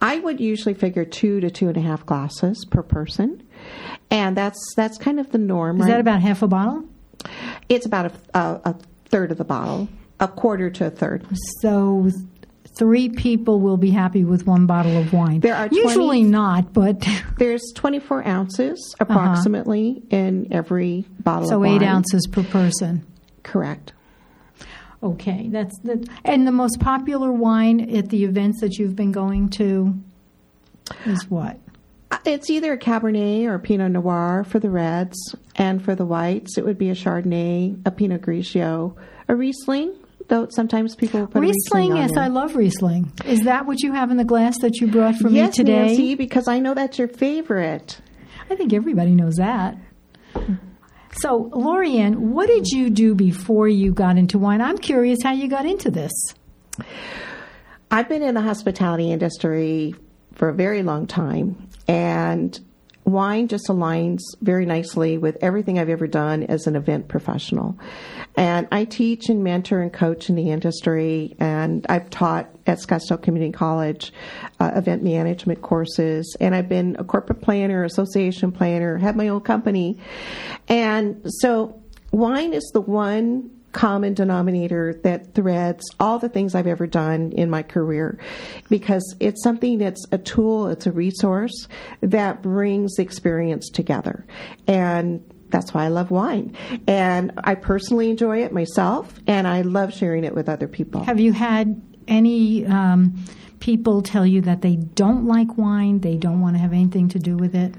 I 0.01 0.21
would 0.21 0.41
usually 0.41 0.73
figure 0.73 1.05
two 1.05 1.41
to 1.41 1.51
two 1.51 1.69
and 1.69 1.77
a 1.77 1.83
half 1.83 2.07
glasses 2.07 2.65
per 2.71 2.83
person, 2.83 3.43
and 4.11 4.35
that's 4.35 4.59
that's 4.75 4.97
kind 4.97 5.21
of 5.21 5.33
the 5.33 5.39
norm. 5.39 5.77
Is 5.77 5.83
right? 5.83 5.89
that 5.91 6.01
about 6.01 6.23
half 6.23 6.41
a 6.41 6.49
bottle? 6.49 6.85
It's 7.69 7.85
about 7.85 8.07
a, 8.07 8.39
a, 8.39 8.61
a 8.71 8.77
third 9.11 9.33
of 9.33 9.37
the 9.37 9.45
bottle, 9.45 9.89
a 10.19 10.29
quarter 10.29 10.71
to 10.71 10.87
a 10.87 10.91
third. 10.91 11.27
So 11.61 12.09
three 12.79 13.09
people 13.09 13.61
will 13.61 13.77
be 13.77 13.91
happy 13.91 14.25
with 14.25 14.47
one 14.47 14.67
bottle 14.67 14.97
of 14.97 15.13
wine. 15.13 15.41
There 15.41 15.57
are 15.57 15.69
20, 15.69 15.83
usually 15.83 16.23
not, 16.23 16.73
but 16.73 17.07
there's 17.39 17.73
24 17.75 18.27
ounces 18.27 18.95
approximately 19.01 19.97
uh-huh. 19.97 20.17
in 20.17 20.53
every 20.53 21.05
bottle. 21.21 21.53
Of 21.53 21.61
wine. 21.61 21.71
So 21.71 21.77
eight 21.77 21.87
ounces 21.87 22.27
per 22.31 22.45
person. 22.45 23.07
Correct. 23.43 23.93
Okay, 25.03 25.49
that's 25.49 25.79
the 25.81 26.09
and 26.25 26.47
the 26.47 26.53
most 26.53 26.81
popular 26.81 27.31
wine 27.31 27.95
at 27.95 28.09
the 28.09 28.25
events 28.25 28.61
that 28.63 28.79
you've 28.79 28.97
been 28.97 29.13
going 29.13 29.49
to 29.51 29.95
is 31.07 31.31
what? 31.31 31.59
It's 32.25 32.51
either 32.51 32.73
a 32.73 32.79
Cabernet 32.79 33.47
or 33.47 33.55
a 33.55 33.59
Pinot 33.61 33.93
Noir 33.93 34.45
for 34.49 34.59
the 34.59 34.71
reds, 34.71 35.37
and 35.57 35.83
for 35.85 35.95
the 35.95 36.07
whites, 36.07 36.59
it 36.59 36.65
would 36.65 36.79
be 36.79 36.91
a 36.91 36.95
Chardonnay, 36.95 37.81
a 37.87 37.91
Pinot 37.91 38.23
Grigio, 38.23 38.97
a 39.29 39.37
Riesling. 39.37 39.95
Though 40.29 40.49
sometimes 40.51 40.95
people 40.95 41.27
put 41.27 41.41
Riesling. 41.41 41.93
Riesling 41.93 41.97
yes, 41.97 42.17
I 42.17 42.29
love 42.29 42.55
Riesling. 42.55 43.13
Is 43.25 43.41
that 43.43 43.67
what 43.67 43.83
you 43.83 43.93
have 43.93 44.11
in 44.11 44.19
the 44.19 44.25
glass 44.25 44.59
that 44.61 44.77
you 44.77 44.87
brought 44.87 45.17
for 45.17 45.29
yes, 45.29 45.51
me 45.51 45.65
today? 45.65 45.87
Nancy, 45.87 46.15
because 46.15 46.49
I 46.49 46.59
know 46.59 46.75
that's 46.75 46.99
your 46.99 47.09
favorite. 47.09 47.99
I 48.51 48.55
think 48.55 48.73
everybody 48.75 49.15
knows 49.15 49.37
that. 49.37 49.77
So, 51.13 51.51
Lorianne, 51.55 52.17
what 52.17 52.47
did 52.47 52.69
you 52.69 52.91
do 52.91 53.15
before 53.15 53.69
you 53.69 53.93
got 53.93 54.19
into 54.19 54.39
wine? 54.39 54.61
I'm 54.61 54.79
curious 54.79 55.19
how 55.23 55.33
you 55.33 55.49
got 55.49 55.65
into 55.65 55.91
this. 55.91 56.13
I've 57.91 58.09
been 58.09 58.23
in 58.23 58.35
the 58.35 58.43
hospitality 58.43 59.11
industry 59.11 59.95
for 60.35 60.51
a 60.51 60.55
very 60.55 60.83
long 60.83 61.07
time, 61.07 61.69
and 61.89 62.59
wine 63.09 63.49
just 63.49 63.67
aligns 63.69 64.21
very 64.41 64.67
nicely 64.67 65.19
with 65.19 65.37
everything 65.41 65.79
I've 65.79 65.89
ever 65.89 66.07
done 66.07 66.45
as 66.45 66.67
an 66.67 66.77
event 66.77 67.09
professional. 67.09 67.79
And 68.37 68.69
I 68.71 68.85
teach 68.85 69.29
and 69.29 69.43
mentor 69.43 69.81
and 69.81 69.93
coach 69.93 70.29
in 70.29 70.37
the 70.37 70.51
industry, 70.51 71.35
and 71.41 71.85
I've 71.89 72.11
taught 72.11 72.49
at 72.67 72.79
Scottsdale 72.79 73.21
Community 73.21 73.53
College 73.53 74.13
uh, 74.61 74.73
event 74.77 75.03
management 75.03 75.63
courses, 75.63 76.37
and 76.39 76.55
I've 76.55 76.69
been 76.69 76.97
a 76.99 77.05
corporate 77.05 77.43
planner, 77.43 77.85
association 77.85 78.53
planner, 78.53 78.99
have 78.99 79.17
my 79.17 79.29
own 79.29 79.41
company. 79.41 79.99
And 80.69 81.21
so 81.27 81.83
wine 82.13 82.53
is 82.53 82.71
the 82.73 82.81
one 82.81 83.51
common 83.73 84.15
denominator 84.15 84.99
that 85.05 85.35
threads 85.35 85.85
all 86.01 86.19
the 86.19 86.29
things 86.29 86.55
I've 86.55 86.67
ever 86.67 86.87
done 86.87 87.33
in 87.33 87.51
my 87.51 87.63
career 87.63 88.19
because 88.69 89.15
it's 89.21 89.43
something 89.43 89.79
that's 89.79 90.05
a 90.11 90.19
tool, 90.19 90.69
it's 90.69 90.87
a 90.87 90.93
resource 90.93 91.69
that 92.01 92.43
brings 92.43 92.99
experience 92.99 93.69
together. 93.69 94.25
And 94.67 95.23
that's 95.51 95.73
why 95.73 95.85
I 95.85 95.89
love 95.89 96.11
wine. 96.11 96.57
And 96.87 97.33
I 97.45 97.55
personally 97.55 98.11
enjoy 98.11 98.43
it 98.43 98.53
myself, 98.53 99.19
and 99.27 99.47
I 99.47 99.63
love 99.63 99.95
sharing 99.95 100.25
it 100.25 100.35
with 100.35 100.49
other 100.49 100.69
people. 100.69 101.05
Have 101.05 101.21
you 101.21 101.33
had 101.33 101.81
any 102.07 102.67
um, 102.67 103.25
people 103.61 104.03
tell 104.03 104.27
you 104.27 104.41
that 104.43 104.63
they 104.63 104.77
don't 104.77 105.27
like 105.27 105.57
wine, 105.57 106.01
they 106.01 106.17
don't 106.17 106.41
want 106.41 106.57
to 106.57 106.61
have 106.61 106.73
anything 106.73 107.09
to 107.11 107.19
do 107.19 107.37
with 107.37 107.55
it? 107.55 107.75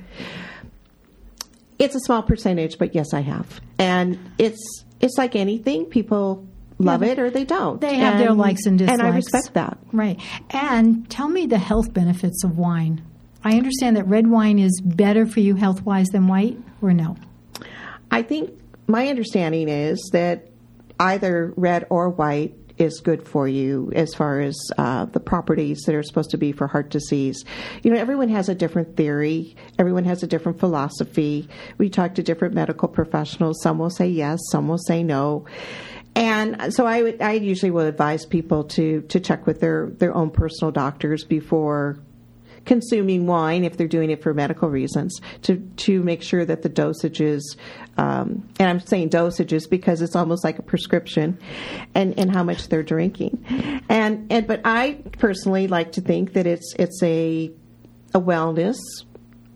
It's 1.78 1.96
a 1.96 2.00
small 2.00 2.24
percentage, 2.24 2.78
but 2.78 2.94
yes, 2.94 3.14
I 3.14 3.22
have. 3.22 3.62
And 3.78 4.20
it's 4.38 4.84
it's 5.00 5.18
like 5.18 5.36
anything. 5.36 5.86
People 5.86 6.46
love 6.78 7.04
yeah, 7.04 7.12
it 7.12 7.20
or 7.20 7.30
they 7.30 7.46
don't. 7.46 7.80
They 7.82 7.96
have 7.96 8.16
and, 8.16 8.22
their 8.22 8.34
likes 8.34 8.66
and 8.66 8.78
dislikes. 8.78 9.00
And 9.00 9.08
I 9.08 9.16
respect 9.16 9.54
that. 9.54 9.78
Right. 9.92 10.20
And 10.50 11.10
tell 11.10 11.28
me 11.28 11.46
the 11.46 11.58
health 11.58 11.94
benefits 11.94 12.44
of 12.44 12.58
wine. 12.58 13.04
I 13.44 13.58
understand 13.58 13.96
that 13.98 14.08
red 14.08 14.28
wine 14.28 14.60
is 14.60 14.82
better 14.84 15.26
for 15.26 15.40
you 15.40 15.56
health 15.56 15.84
wise 15.84 16.08
than 16.08 16.28
white, 16.28 16.58
or 16.82 16.94
no? 16.94 17.16
I 18.12 18.22
think 18.22 18.52
my 18.88 19.08
understanding 19.08 19.70
is 19.70 20.10
that 20.12 20.50
either 21.00 21.54
red 21.56 21.86
or 21.90 22.10
white 22.10 22.54
is 22.80 23.02
good 23.02 23.28
for 23.28 23.48
you 23.48 23.92
as 23.94 24.16
far 24.16 24.40
as 24.40 24.58
uh, 24.78 25.06
the 25.06 25.20
properties 25.20 25.82
that 25.82 25.94
are 25.94 26.02
supposed 26.02 26.32
to 26.32 26.38
be 26.38 26.52
for 26.54 26.66
heart 26.66 26.90
disease. 26.90 27.44
You 27.84 27.92
know, 27.92 28.00
everyone 28.00 28.30
has 28.30 28.50
a 28.50 28.56
different 28.56 28.96
theory, 28.96 29.56
everyone 29.78 30.06
has 30.06 30.24
a 30.24 30.28
different 30.28 30.60
philosophy. 30.60 31.48
We 31.78 31.90
talk 31.90 32.16
to 32.16 32.24
different 32.24 32.56
medical 32.56 32.88
professionals. 32.88 33.62
Some 33.62 33.78
will 33.78 33.90
say 33.90 34.08
yes, 34.08 34.40
some 34.50 34.68
will 34.68 34.78
say 34.78 35.04
no. 35.04 35.46
And 36.16 36.74
so 36.74 36.88
I 36.88 37.16
I 37.22 37.34
usually 37.34 37.72
will 37.72 37.86
advise 37.86 38.26
people 38.26 38.64
to 38.66 39.02
to 39.02 39.20
check 39.20 39.46
with 39.46 39.60
their 39.60 39.90
their 39.90 40.16
own 40.16 40.32
personal 40.32 40.72
doctors 40.72 41.24
before 41.24 42.00
consuming 42.70 43.26
wine 43.26 43.64
if 43.64 43.78
they're 43.78 43.88
doing 43.88 44.12
it 44.12 44.22
for 44.22 44.32
medical 44.32 44.70
reasons 44.70 45.20
to 45.42 45.58
to 45.76 46.04
make 46.04 46.22
sure 46.22 46.46
that 46.46 46.62
the 46.62 46.70
dosages 46.70 47.42
um, 47.98 48.48
and 48.60 48.70
I'm 48.70 48.80
saying 48.80 49.10
dosages 49.10 49.68
because 49.68 50.04
it's 50.04 50.16
almost 50.16 50.44
like 50.44 50.60
a 50.60 50.62
prescription 50.62 51.40
and 51.96 52.18
and 52.20 52.32
how 52.32 52.44
much 52.44 52.68
they're 52.68 52.84
drinking. 52.84 53.44
And 53.90 54.32
and 54.32 54.46
but 54.46 54.62
I 54.66 55.00
personally 55.18 55.68
like 55.68 55.94
to 55.94 56.02
think 56.02 56.34
that 56.34 56.46
it's 56.46 56.76
it's 56.78 57.02
a 57.02 57.52
a 58.14 58.22
wellness 58.22 58.78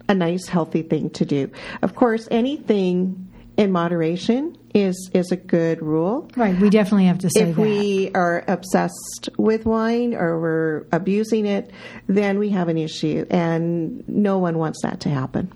a 0.09 0.15
nice 0.15 0.47
healthy 0.47 0.81
thing 0.81 1.11
to 1.11 1.23
do. 1.23 1.51
Of 1.83 1.93
course 1.93 2.27
anything 2.31 3.31
in 3.57 3.71
moderation 3.71 4.57
is 4.73 5.09
is 5.13 5.31
a 5.31 5.35
good 5.35 5.81
rule. 5.81 6.29
Right, 6.35 6.57
we 6.59 6.69
definitely 6.69 7.05
have 7.05 7.19
to 7.19 7.29
say 7.29 7.49
if 7.49 7.55
that. 7.55 7.61
we 7.61 8.11
are 8.15 8.43
obsessed 8.47 9.29
with 9.37 9.65
wine 9.65 10.13
or 10.15 10.39
we're 10.39 10.85
abusing 10.91 11.45
it, 11.45 11.71
then 12.07 12.39
we 12.39 12.49
have 12.49 12.67
an 12.67 12.77
issue, 12.77 13.25
and 13.29 14.07
no 14.07 14.37
one 14.37 14.57
wants 14.57 14.81
that 14.81 14.99
to 15.01 15.09
happen. 15.09 15.51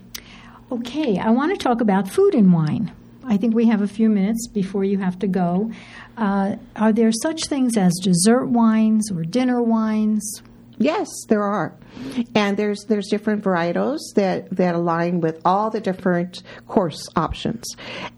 Okay, 0.70 1.18
I 1.18 1.30
want 1.30 1.58
to 1.58 1.62
talk 1.62 1.80
about 1.80 2.08
food 2.08 2.34
and 2.34 2.52
wine. 2.52 2.92
I 3.24 3.36
think 3.36 3.54
we 3.54 3.66
have 3.66 3.82
a 3.82 3.88
few 3.88 4.08
minutes 4.08 4.48
before 4.48 4.84
you 4.84 4.98
have 4.98 5.18
to 5.18 5.26
go. 5.26 5.70
Uh, 6.16 6.56
are 6.76 6.92
there 6.92 7.12
such 7.12 7.44
things 7.44 7.76
as 7.76 7.92
dessert 8.02 8.46
wines 8.46 9.10
or 9.12 9.22
dinner 9.22 9.62
wines? 9.62 10.42
Yes, 10.80 11.08
there 11.28 11.42
are, 11.42 11.76
and 12.36 12.56
there's 12.56 12.84
there's 12.84 13.08
different 13.08 13.42
varietals 13.42 13.98
that 14.14 14.48
that 14.56 14.76
align 14.76 15.20
with 15.20 15.40
all 15.44 15.70
the 15.70 15.80
different 15.80 16.44
course 16.68 17.04
options, 17.16 17.64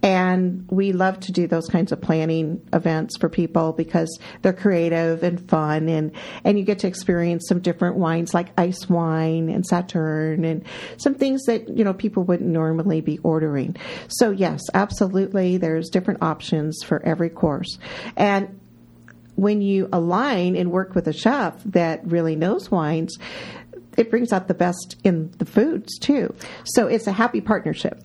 and 0.02 0.66
we 0.70 0.92
love 0.92 1.20
to 1.20 1.32
do 1.32 1.46
those 1.46 1.68
kinds 1.68 1.90
of 1.90 2.02
planning 2.02 2.60
events 2.74 3.16
for 3.16 3.30
people 3.30 3.72
because 3.72 4.18
they're 4.42 4.52
creative 4.52 5.22
and 5.22 5.48
fun, 5.48 5.88
and 5.88 6.12
and 6.44 6.58
you 6.58 6.64
get 6.64 6.80
to 6.80 6.86
experience 6.86 7.46
some 7.48 7.60
different 7.60 7.96
wines 7.96 8.34
like 8.34 8.48
ice 8.58 8.90
wine 8.90 9.48
and 9.48 9.64
Sauternes 9.66 10.44
and 10.44 10.62
some 10.98 11.14
things 11.14 11.44
that 11.44 11.66
you 11.74 11.82
know 11.82 11.94
people 11.94 12.24
wouldn't 12.24 12.50
normally 12.50 13.00
be 13.00 13.16
ordering. 13.18 13.74
So 14.08 14.30
yes, 14.30 14.60
absolutely, 14.74 15.56
there's 15.56 15.88
different 15.88 16.22
options 16.22 16.82
for 16.82 17.02
every 17.06 17.30
course, 17.30 17.78
and 18.16 18.59
when 19.40 19.62
you 19.62 19.88
align 19.90 20.54
and 20.54 20.70
work 20.70 20.94
with 20.94 21.08
a 21.08 21.14
chef 21.14 21.54
that 21.64 22.06
really 22.06 22.36
knows 22.36 22.70
wines, 22.70 23.16
it 23.96 24.10
brings 24.10 24.34
out 24.34 24.48
the 24.48 24.54
best 24.54 24.96
in 25.02 25.30
the 25.38 25.46
foods 25.46 25.98
too. 25.98 26.34
So 26.64 26.86
it's 26.88 27.06
a 27.06 27.12
happy 27.12 27.40
partnership. 27.40 28.02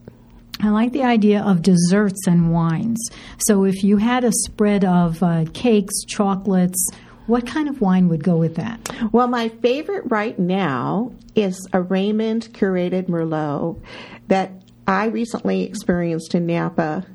I 0.61 0.69
like 0.69 0.93
the 0.93 1.03
idea 1.03 1.43
of 1.43 1.61
desserts 1.61 2.25
and 2.25 2.53
wines. 2.53 3.09
So 3.39 3.65
if 3.65 3.83
you 3.83 3.97
had 3.97 4.23
a 4.23 4.31
spread 4.31 4.85
of 4.85 5.21
uh, 5.21 5.43
cakes, 5.53 6.05
chocolates, 6.05 6.89
what 7.27 7.45
kind 7.45 7.67
of 7.67 7.81
wine 7.81 8.07
would 8.07 8.23
go 8.23 8.37
with 8.37 8.55
that? 8.55 8.89
Well, 9.11 9.27
my 9.27 9.49
favorite 9.49 10.05
right 10.05 10.39
now 10.39 11.11
is 11.35 11.67
a 11.73 11.81
Raymond 11.81 12.47
curated 12.53 13.07
Merlot 13.07 13.81
that 14.29 14.53
I 14.87 15.07
recently 15.07 15.63
experienced 15.63 16.33
in 16.33 16.45
Napa, 16.45 17.05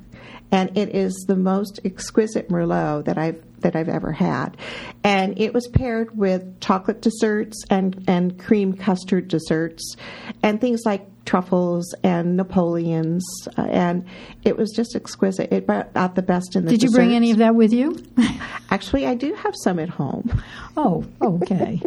and 0.52 0.76
it 0.76 0.94
is 0.94 1.24
the 1.26 1.36
most 1.36 1.80
exquisite 1.84 2.50
Merlot 2.50 3.06
that 3.06 3.16
I've 3.16 3.42
that 3.60 3.76
I've 3.76 3.88
ever 3.88 4.12
had. 4.12 4.56
And 5.04 5.38
it 5.38 5.54
was 5.54 5.68
paired 5.68 6.16
with 6.16 6.60
chocolate 6.60 7.00
desserts 7.00 7.64
and, 7.70 8.04
and 8.06 8.38
cream 8.38 8.72
custard 8.72 9.28
desserts 9.28 9.96
and 10.42 10.60
things 10.60 10.82
like 10.84 11.06
truffles 11.30 11.94
and 12.02 12.36
Napoleons. 12.36 13.24
Uh, 13.56 13.62
and 13.62 14.04
it 14.42 14.56
was 14.56 14.72
just 14.72 14.96
exquisite. 14.96 15.52
It 15.52 15.64
brought 15.64 15.88
out 15.94 16.16
the 16.16 16.22
best 16.22 16.56
in 16.56 16.64
the 16.64 16.70
Did 16.70 16.82
you 16.82 16.90
bring 16.90 17.12
any 17.12 17.30
of 17.30 17.38
that 17.38 17.54
with 17.54 17.72
you? 17.72 17.96
Actually, 18.70 19.06
I 19.06 19.14
do 19.14 19.32
have 19.34 19.54
some 19.62 19.78
at 19.78 19.88
home. 19.88 20.42
Oh, 20.76 21.04
okay. 21.22 21.80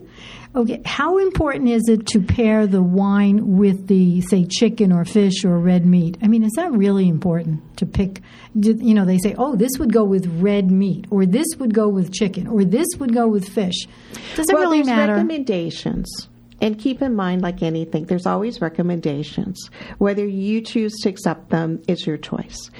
okay. 0.56 0.82
How 0.86 1.18
important 1.18 1.68
is 1.70 1.90
it 1.90 2.08
to 2.08 2.22
pair 2.22 2.68
the 2.68 2.82
wine 2.82 3.58
with 3.58 3.88
the, 3.88 4.22
say, 4.22 4.46
chicken 4.46 4.94
or 4.94 5.04
fish 5.04 5.44
or 5.44 5.60
red 5.60 5.86
meat? 5.86 6.18
I 6.22 6.28
mean, 6.28 6.44
is 6.44 6.54
that 6.56 6.72
really 6.72 7.10
important 7.10 7.78
to 7.78 7.86
pick? 7.86 8.22
You 8.56 8.94
know, 8.94 9.04
they 9.04 9.18
say, 9.18 9.36
oh, 9.38 9.58
this 9.58 9.72
would 9.78 9.92
go 9.92 10.06
with 10.06 10.26
red 10.42 10.72
meat, 10.72 11.06
or 11.10 11.26
this 11.26 11.48
would 11.60 11.74
go 11.74 11.90
with 11.90 12.14
chicken, 12.14 12.48
or 12.48 12.64
this 12.64 12.88
would 12.98 13.14
go 13.14 13.28
with 13.28 13.50
fish. 13.50 13.88
Does 14.36 14.50
it 14.50 14.54
well, 14.54 14.72
really 14.72 14.84
matter? 14.84 15.14
recommendations. 15.14 16.30
And 16.63 16.80
keep 16.80 17.02
in 17.02 17.13
mind, 17.13 17.41
like 17.41 17.62
anything, 17.62 18.06
there's 18.06 18.26
always 18.26 18.62
recommendations. 18.62 19.69
Whether 19.97 20.26
you 20.26 20.62
choose 20.62 20.93
to 21.02 21.10
accept 21.10 21.49
them 21.49 21.84
is 21.89 22.08
your 22.08 22.15
choice. 22.15 22.71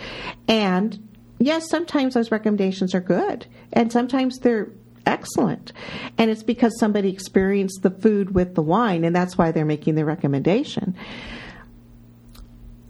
And 0.47 1.05
yes, 1.37 1.69
sometimes 1.69 2.13
those 2.13 2.31
recommendations 2.31 2.95
are 2.95 3.01
good, 3.01 3.45
and 3.73 3.91
sometimes 3.91 4.39
they're 4.39 4.69
excellent. 5.05 5.73
And 6.17 6.31
it's 6.31 6.43
because 6.43 6.79
somebody 6.79 7.09
experienced 7.09 7.83
the 7.83 7.91
food 7.91 8.33
with 8.33 8.55
the 8.55 8.61
wine, 8.61 9.03
and 9.03 9.13
that's 9.13 9.37
why 9.37 9.51
they're 9.51 9.65
making 9.65 9.95
the 9.95 10.05
recommendation. 10.05 10.95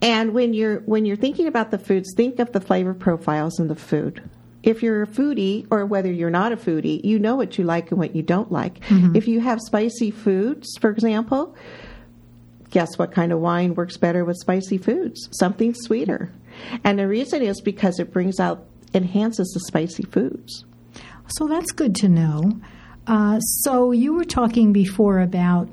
And 0.03 0.35
when 0.35 0.53
you're 0.53 0.81
when 0.81 1.05
you're 1.05 1.15
thinking 1.15 1.47
about 1.47 1.71
the 1.71 1.79
foods, 1.79 2.13
think 2.15 2.37
of 2.37 2.51
the 2.51 2.61
flavor 2.61 2.93
profiles 2.93 3.59
in 3.59 3.67
the 3.67 3.75
food 3.75 4.21
if 4.63 4.81
you're 4.81 5.03
a 5.03 5.07
foodie 5.07 5.67
or 5.69 5.85
whether 5.85 6.11
you're 6.11 6.29
not 6.29 6.51
a 6.53 6.57
foodie, 6.57 7.03
you 7.03 7.19
know 7.19 7.35
what 7.35 7.57
you 7.57 7.65
like 7.65 7.91
and 7.91 7.99
what 7.99 8.15
you 8.15 8.23
don't 8.23 8.51
like. 8.51 8.79
Mm-hmm. 8.85 9.15
If 9.15 9.27
you 9.27 9.41
have 9.41 9.59
spicy 9.61 10.09
foods, 10.09 10.77
for 10.79 10.89
example, 10.89 11.55
guess 12.71 12.97
what 12.97 13.11
kind 13.11 13.31
of 13.31 13.39
wine 13.39 13.75
works 13.75 13.97
better 13.97 14.23
with 14.25 14.37
spicy 14.37 14.77
foods? 14.77 15.29
Something 15.33 15.73
sweeter. 15.73 16.31
And 16.83 16.97
the 16.97 17.07
reason 17.07 17.41
is 17.41 17.61
because 17.61 17.99
it 17.99 18.11
brings 18.11 18.39
out, 18.39 18.65
enhances 18.93 19.51
the 19.53 19.59
spicy 19.59 20.03
foods. 20.03 20.65
So 21.27 21.47
that's 21.47 21.71
good 21.71 21.95
to 21.95 22.07
know. 22.07 22.59
Uh, 23.05 23.39
so 23.39 23.91
you 23.91 24.13
were 24.13 24.23
talking 24.23 24.71
before 24.71 25.19
about 25.19 25.67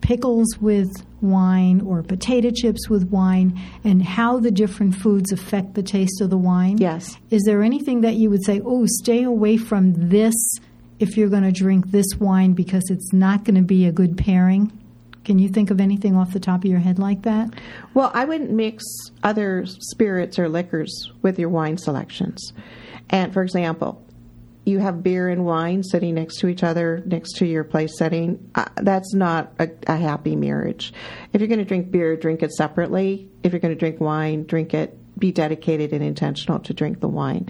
pickles 0.00 0.58
with 0.60 0.90
wine 1.20 1.80
or 1.80 2.02
potato 2.02 2.50
chips 2.50 2.88
with 2.88 3.04
wine 3.10 3.60
and 3.84 4.02
how 4.02 4.38
the 4.38 4.50
different 4.50 4.94
foods 4.94 5.32
affect 5.32 5.74
the 5.74 5.82
taste 5.82 6.20
of 6.20 6.30
the 6.30 6.38
wine? 6.38 6.78
Yes. 6.78 7.16
Is 7.30 7.42
there 7.44 7.62
anything 7.62 8.02
that 8.02 8.14
you 8.14 8.30
would 8.30 8.44
say, 8.44 8.60
oh, 8.64 8.86
stay 8.86 9.22
away 9.22 9.56
from 9.56 10.08
this 10.08 10.34
if 10.98 11.16
you're 11.16 11.28
going 11.28 11.42
to 11.42 11.52
drink 11.52 11.90
this 11.90 12.06
wine 12.18 12.52
because 12.52 12.84
it's 12.90 13.12
not 13.12 13.44
going 13.44 13.56
to 13.56 13.62
be 13.62 13.86
a 13.86 13.92
good 13.92 14.16
pairing? 14.16 14.72
Can 15.24 15.40
you 15.40 15.48
think 15.48 15.70
of 15.70 15.80
anything 15.80 16.14
off 16.14 16.32
the 16.32 16.40
top 16.40 16.64
of 16.64 16.70
your 16.70 16.78
head 16.78 17.00
like 17.00 17.22
that? 17.22 17.50
Well, 17.94 18.12
I 18.14 18.24
wouldn't 18.24 18.52
mix 18.52 18.84
other 19.24 19.66
spirits 19.66 20.38
or 20.38 20.48
liquors 20.48 21.10
with 21.20 21.36
your 21.36 21.48
wine 21.48 21.78
selections. 21.78 22.52
And 23.10 23.32
for 23.32 23.42
example, 23.42 24.05
you 24.66 24.80
have 24.80 25.02
beer 25.02 25.28
and 25.28 25.44
wine 25.44 25.82
sitting 25.84 26.16
next 26.16 26.40
to 26.40 26.48
each 26.48 26.64
other 26.64 27.02
next 27.06 27.36
to 27.36 27.46
your 27.46 27.62
place 27.62 27.96
setting, 27.96 28.50
uh, 28.56 28.64
that's 28.76 29.14
not 29.14 29.52
a, 29.60 29.70
a, 29.86 29.96
happy 29.96 30.34
marriage. 30.34 30.92
If 31.32 31.40
you're 31.40 31.48
going 31.48 31.60
to 31.60 31.64
drink 31.64 31.92
beer, 31.92 32.16
drink 32.16 32.42
it 32.42 32.52
separately. 32.52 33.30
If 33.44 33.52
you're 33.52 33.60
going 33.60 33.72
to 33.72 33.78
drink 33.78 34.00
wine, 34.00 34.44
drink 34.44 34.74
it, 34.74 34.98
be 35.16 35.30
dedicated 35.30 35.92
and 35.92 36.02
intentional 36.02 36.58
to 36.60 36.74
drink 36.74 37.00
the 37.00 37.08
wine. 37.08 37.48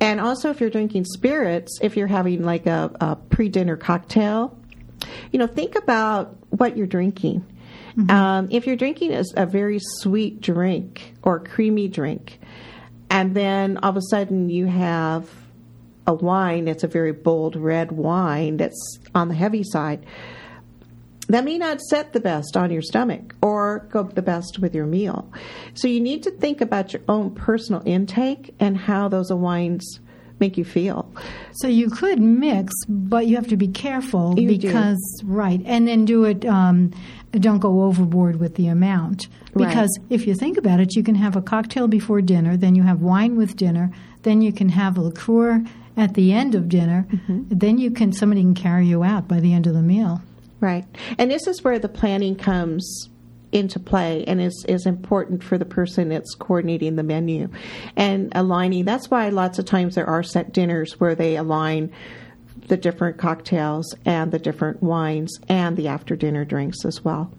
And 0.00 0.20
also, 0.20 0.50
if 0.50 0.60
you're 0.60 0.70
drinking 0.70 1.06
spirits, 1.06 1.78
if 1.80 1.96
you're 1.96 2.08
having 2.08 2.42
like 2.42 2.66
a, 2.66 2.94
a 3.00 3.16
pre 3.16 3.48
dinner 3.48 3.78
cocktail, 3.78 4.58
you 5.32 5.38
know, 5.38 5.46
think 5.46 5.76
about 5.76 6.36
what 6.50 6.76
you're 6.76 6.86
drinking. 6.86 7.46
Mm-hmm. 7.96 8.10
Um, 8.10 8.48
if 8.50 8.66
you're 8.66 8.76
drinking 8.76 9.14
a, 9.14 9.24
a 9.36 9.46
very 9.46 9.78
sweet 9.80 10.42
drink 10.42 11.14
or 11.22 11.40
creamy 11.40 11.88
drink, 11.88 12.38
and 13.08 13.34
then 13.34 13.78
all 13.78 13.90
of 13.90 13.96
a 13.96 14.02
sudden 14.10 14.50
you 14.50 14.66
have 14.66 15.30
a 16.06 16.14
wine 16.14 16.64
that's 16.66 16.84
a 16.84 16.88
very 16.88 17.12
bold 17.12 17.56
red 17.56 17.92
wine 17.92 18.56
that's 18.56 18.98
on 19.14 19.28
the 19.28 19.34
heavy 19.34 19.62
side, 19.64 20.04
that 21.28 21.44
may 21.44 21.56
not 21.56 21.80
set 21.80 22.12
the 22.12 22.20
best 22.20 22.56
on 22.56 22.70
your 22.70 22.82
stomach 22.82 23.34
or 23.42 23.88
go 23.90 24.02
the 24.02 24.22
best 24.22 24.58
with 24.58 24.74
your 24.74 24.86
meal. 24.86 25.30
So 25.74 25.88
you 25.88 26.00
need 26.00 26.22
to 26.24 26.30
think 26.30 26.60
about 26.60 26.92
your 26.92 27.02
own 27.08 27.34
personal 27.34 27.82
intake 27.86 28.54
and 28.60 28.76
how 28.76 29.08
those 29.08 29.32
wines 29.32 30.00
make 30.40 30.58
you 30.58 30.64
feel. 30.64 31.10
So 31.52 31.68
you 31.68 31.88
could 31.88 32.20
mix, 32.20 32.72
but 32.88 33.26
you 33.26 33.36
have 33.36 33.48
to 33.48 33.56
be 33.56 33.68
careful 33.68 34.38
you 34.38 34.48
because 34.48 34.98
do. 35.20 35.26
right, 35.26 35.60
and 35.64 35.86
then 35.86 36.04
do 36.04 36.24
it. 36.24 36.44
Um, 36.44 36.92
don't 37.32 37.60
go 37.60 37.82
overboard 37.82 38.36
with 38.36 38.56
the 38.56 38.68
amount 38.68 39.28
because 39.56 39.96
right. 39.98 40.06
if 40.10 40.26
you 40.26 40.34
think 40.34 40.56
about 40.56 40.80
it, 40.80 40.94
you 40.94 41.02
can 41.02 41.14
have 41.14 41.36
a 41.36 41.42
cocktail 41.42 41.88
before 41.88 42.20
dinner, 42.20 42.56
then 42.56 42.74
you 42.74 42.82
have 42.82 43.00
wine 43.00 43.36
with 43.36 43.56
dinner, 43.56 43.90
then 44.22 44.42
you 44.42 44.52
can 44.52 44.68
have 44.68 44.98
a 44.98 45.00
liqueur 45.00 45.64
at 45.96 46.14
the 46.14 46.32
end 46.32 46.54
of 46.54 46.68
dinner, 46.68 47.06
mm-hmm. 47.10 47.42
then 47.48 47.78
you 47.78 47.90
can 47.90 48.12
somebody 48.12 48.42
can 48.42 48.54
carry 48.54 48.86
you 48.86 49.04
out 49.04 49.28
by 49.28 49.40
the 49.40 49.52
end 49.52 49.66
of 49.66 49.74
the 49.74 49.82
meal. 49.82 50.22
Right, 50.60 50.84
and 51.18 51.30
this 51.30 51.46
is 51.46 51.62
where 51.62 51.78
the 51.78 51.88
planning 51.88 52.36
comes 52.36 53.08
into 53.54 53.78
play 53.78 54.24
and 54.26 54.40
is, 54.40 54.64
is 54.68 54.84
important 54.84 55.42
for 55.42 55.56
the 55.56 55.64
person 55.64 56.08
that's 56.08 56.34
coordinating 56.34 56.96
the 56.96 57.02
menu 57.02 57.48
and 57.96 58.32
aligning. 58.34 58.84
That's 58.84 59.10
why 59.10 59.28
lots 59.28 59.58
of 59.58 59.64
times 59.64 59.94
there 59.94 60.08
are 60.08 60.24
set 60.24 60.52
dinners 60.52 60.98
where 60.98 61.14
they 61.14 61.36
align 61.36 61.92
the 62.66 62.76
different 62.76 63.16
cocktails 63.18 63.94
and 64.04 64.32
the 64.32 64.38
different 64.38 64.82
wines 64.82 65.38
and 65.48 65.76
the 65.76 65.88
after 65.88 66.16
dinner 66.16 66.44
drinks 66.44 66.84
as 66.84 67.04
well. 67.04 67.30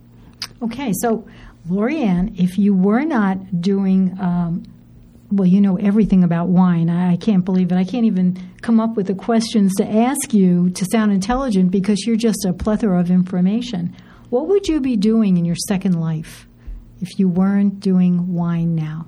Okay, 0.61 0.93
so 1.01 1.27
Lorianne, 1.69 2.39
if 2.39 2.57
you 2.57 2.73
were 2.73 3.03
not 3.03 3.61
doing, 3.61 4.17
um, 4.19 4.63
well, 5.31 5.47
you 5.47 5.59
know 5.59 5.77
everything 5.77 6.23
about 6.23 6.49
wine. 6.49 6.89
I, 6.89 7.13
I 7.13 7.17
can't 7.17 7.43
believe 7.43 7.71
it. 7.71 7.75
I 7.75 7.83
can't 7.83 8.05
even 8.05 8.37
come 8.61 8.79
up 8.79 8.95
with 8.95 9.07
the 9.07 9.15
questions 9.15 9.73
to 9.77 9.87
ask 9.87 10.33
you 10.33 10.69
to 10.71 10.85
sound 10.85 11.11
intelligent 11.11 11.71
because 11.71 12.05
you're 12.05 12.15
just 12.15 12.45
a 12.45 12.53
plethora 12.53 12.99
of 12.99 13.09
information. 13.09 13.95
What 14.29 14.47
would 14.47 14.67
you 14.67 14.79
be 14.81 14.95
doing 14.95 15.37
in 15.37 15.45
your 15.45 15.55
second 15.67 15.99
life 15.99 16.47
if 17.01 17.19
you 17.19 17.27
weren't 17.27 17.79
doing 17.79 18.33
wine 18.33 18.75
now? 18.75 19.07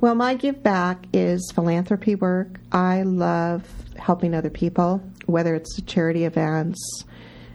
Well, 0.00 0.14
my 0.14 0.34
give 0.34 0.62
back 0.62 1.06
is 1.12 1.50
philanthropy 1.54 2.16
work. 2.16 2.58
I 2.72 3.02
love 3.02 3.64
helping 3.96 4.34
other 4.34 4.50
people, 4.50 5.02
whether 5.26 5.54
it's 5.54 5.80
charity 5.82 6.24
events, 6.24 7.04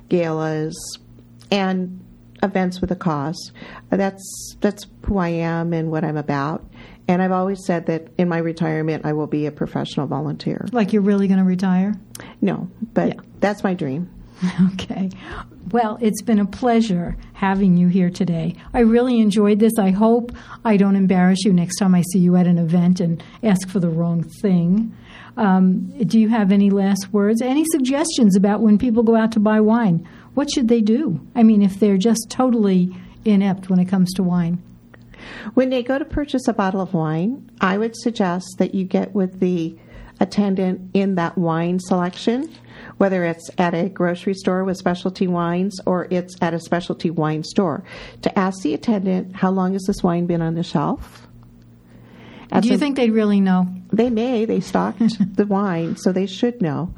galas, 0.07 0.75
and 1.51 2.03
events 2.41 2.79
with 2.79 2.91
a 2.91 2.95
cause. 2.95 3.51
That's 3.89 4.55
that's 4.61 4.85
who 5.05 5.17
I 5.17 5.29
am 5.29 5.73
and 5.73 5.91
what 5.91 6.03
I'm 6.03 6.17
about. 6.17 6.65
And 7.07 7.21
I've 7.21 7.31
always 7.31 7.65
said 7.65 7.85
that 7.85 8.07
in 8.17 8.27
my 8.27 8.37
retirement 8.37 9.05
I 9.05 9.13
will 9.13 9.27
be 9.27 9.45
a 9.45 9.51
professional 9.51 10.07
volunteer. 10.07 10.65
Like 10.71 10.91
you're 10.93 11.01
really 11.01 11.27
going 11.27 11.39
to 11.39 11.45
retire? 11.45 11.95
No, 12.41 12.69
but 12.93 13.07
Yeah. 13.09 13.21
that's 13.39 13.63
my 13.63 13.73
dream. 13.73 14.09
Okay. 14.73 15.09
Well, 15.71 15.97
it's 15.99 16.21
been 16.21 16.39
a 16.39 16.45
pleasure 16.45 17.17
having 17.33 17.75
you 17.75 17.87
here 17.87 18.09
today. 18.09 18.55
I 18.73 18.81
really 18.81 19.19
enjoyed 19.19 19.59
this. 19.59 19.73
I 19.79 19.89
hope 19.89 20.31
I 20.63 20.77
don't 20.77 20.95
embarrass 20.95 21.43
you 21.43 21.51
next 21.51 21.77
time 21.79 21.93
I 21.95 22.03
see 22.13 22.19
you 22.19 22.35
at 22.37 22.45
an 22.47 22.57
event 22.57 22.99
and 23.01 23.21
ask 23.43 23.67
for 23.67 23.79
the 23.79 23.89
wrong 23.89 24.23
thing. 24.41 24.95
Um, 25.35 25.89
do 26.05 26.19
you 26.19 26.29
have 26.29 26.51
any 26.51 26.69
last 26.69 27.11
words? 27.11 27.41
Any 27.41 27.65
suggestions 27.71 28.35
about 28.37 28.61
when 28.61 28.77
people 28.77 29.03
go 29.03 29.15
out 29.15 29.31
to 29.33 29.39
buy 29.39 29.59
wine? 29.59 30.07
What 30.35 30.49
should 30.51 30.67
they 30.67 30.81
do? 30.81 31.19
I 31.35 31.43
mean, 31.43 31.61
if 31.61 31.79
they're 31.79 31.97
just 31.97 32.27
totally 32.29 32.95
inept 33.25 33.69
when 33.69 33.79
it 33.79 33.85
comes 33.89 34.13
to 34.13 34.23
wine. 34.23 34.61
When 35.53 35.69
they 35.69 35.83
go 35.83 35.97
to 35.99 36.05
purchase 36.05 36.47
a 36.47 36.53
bottle 36.53 36.81
of 36.81 36.93
wine, 36.93 37.49
I 37.61 37.77
would 37.77 37.95
suggest 37.95 38.55
that 38.57 38.75
you 38.75 38.85
get 38.85 39.13
with 39.13 39.39
the 39.39 39.77
attendant 40.19 40.91
in 40.93 41.15
that 41.15 41.37
wine 41.37 41.79
selection, 41.79 42.51
whether 42.97 43.23
it's 43.23 43.49
at 43.57 43.73
a 43.73 43.89
grocery 43.89 44.33
store 44.33 44.63
with 44.63 44.77
specialty 44.77 45.27
wines 45.27 45.79
or 45.85 46.07
it's 46.09 46.35
at 46.41 46.53
a 46.53 46.59
specialty 46.59 47.09
wine 47.09 47.43
store, 47.43 47.83
to 48.21 48.39
ask 48.39 48.61
the 48.63 48.73
attendant 48.73 49.35
how 49.35 49.51
long 49.51 49.73
has 49.73 49.83
this 49.83 50.03
wine 50.03 50.25
been 50.25 50.41
on 50.41 50.55
the 50.55 50.63
shelf. 50.63 51.26
That's 52.49 52.63
do 52.63 52.69
you 52.69 52.75
a- 52.75 52.77
think 52.79 52.95
they'd 52.95 53.11
really 53.11 53.41
know? 53.41 53.67
they 53.91 54.09
may. 54.09 54.45
They 54.45 54.59
stocked 54.59 54.99
the 55.35 55.45
wine, 55.45 55.95
so 55.95 56.11
they 56.11 56.25
should 56.25 56.61
know. 56.61 56.93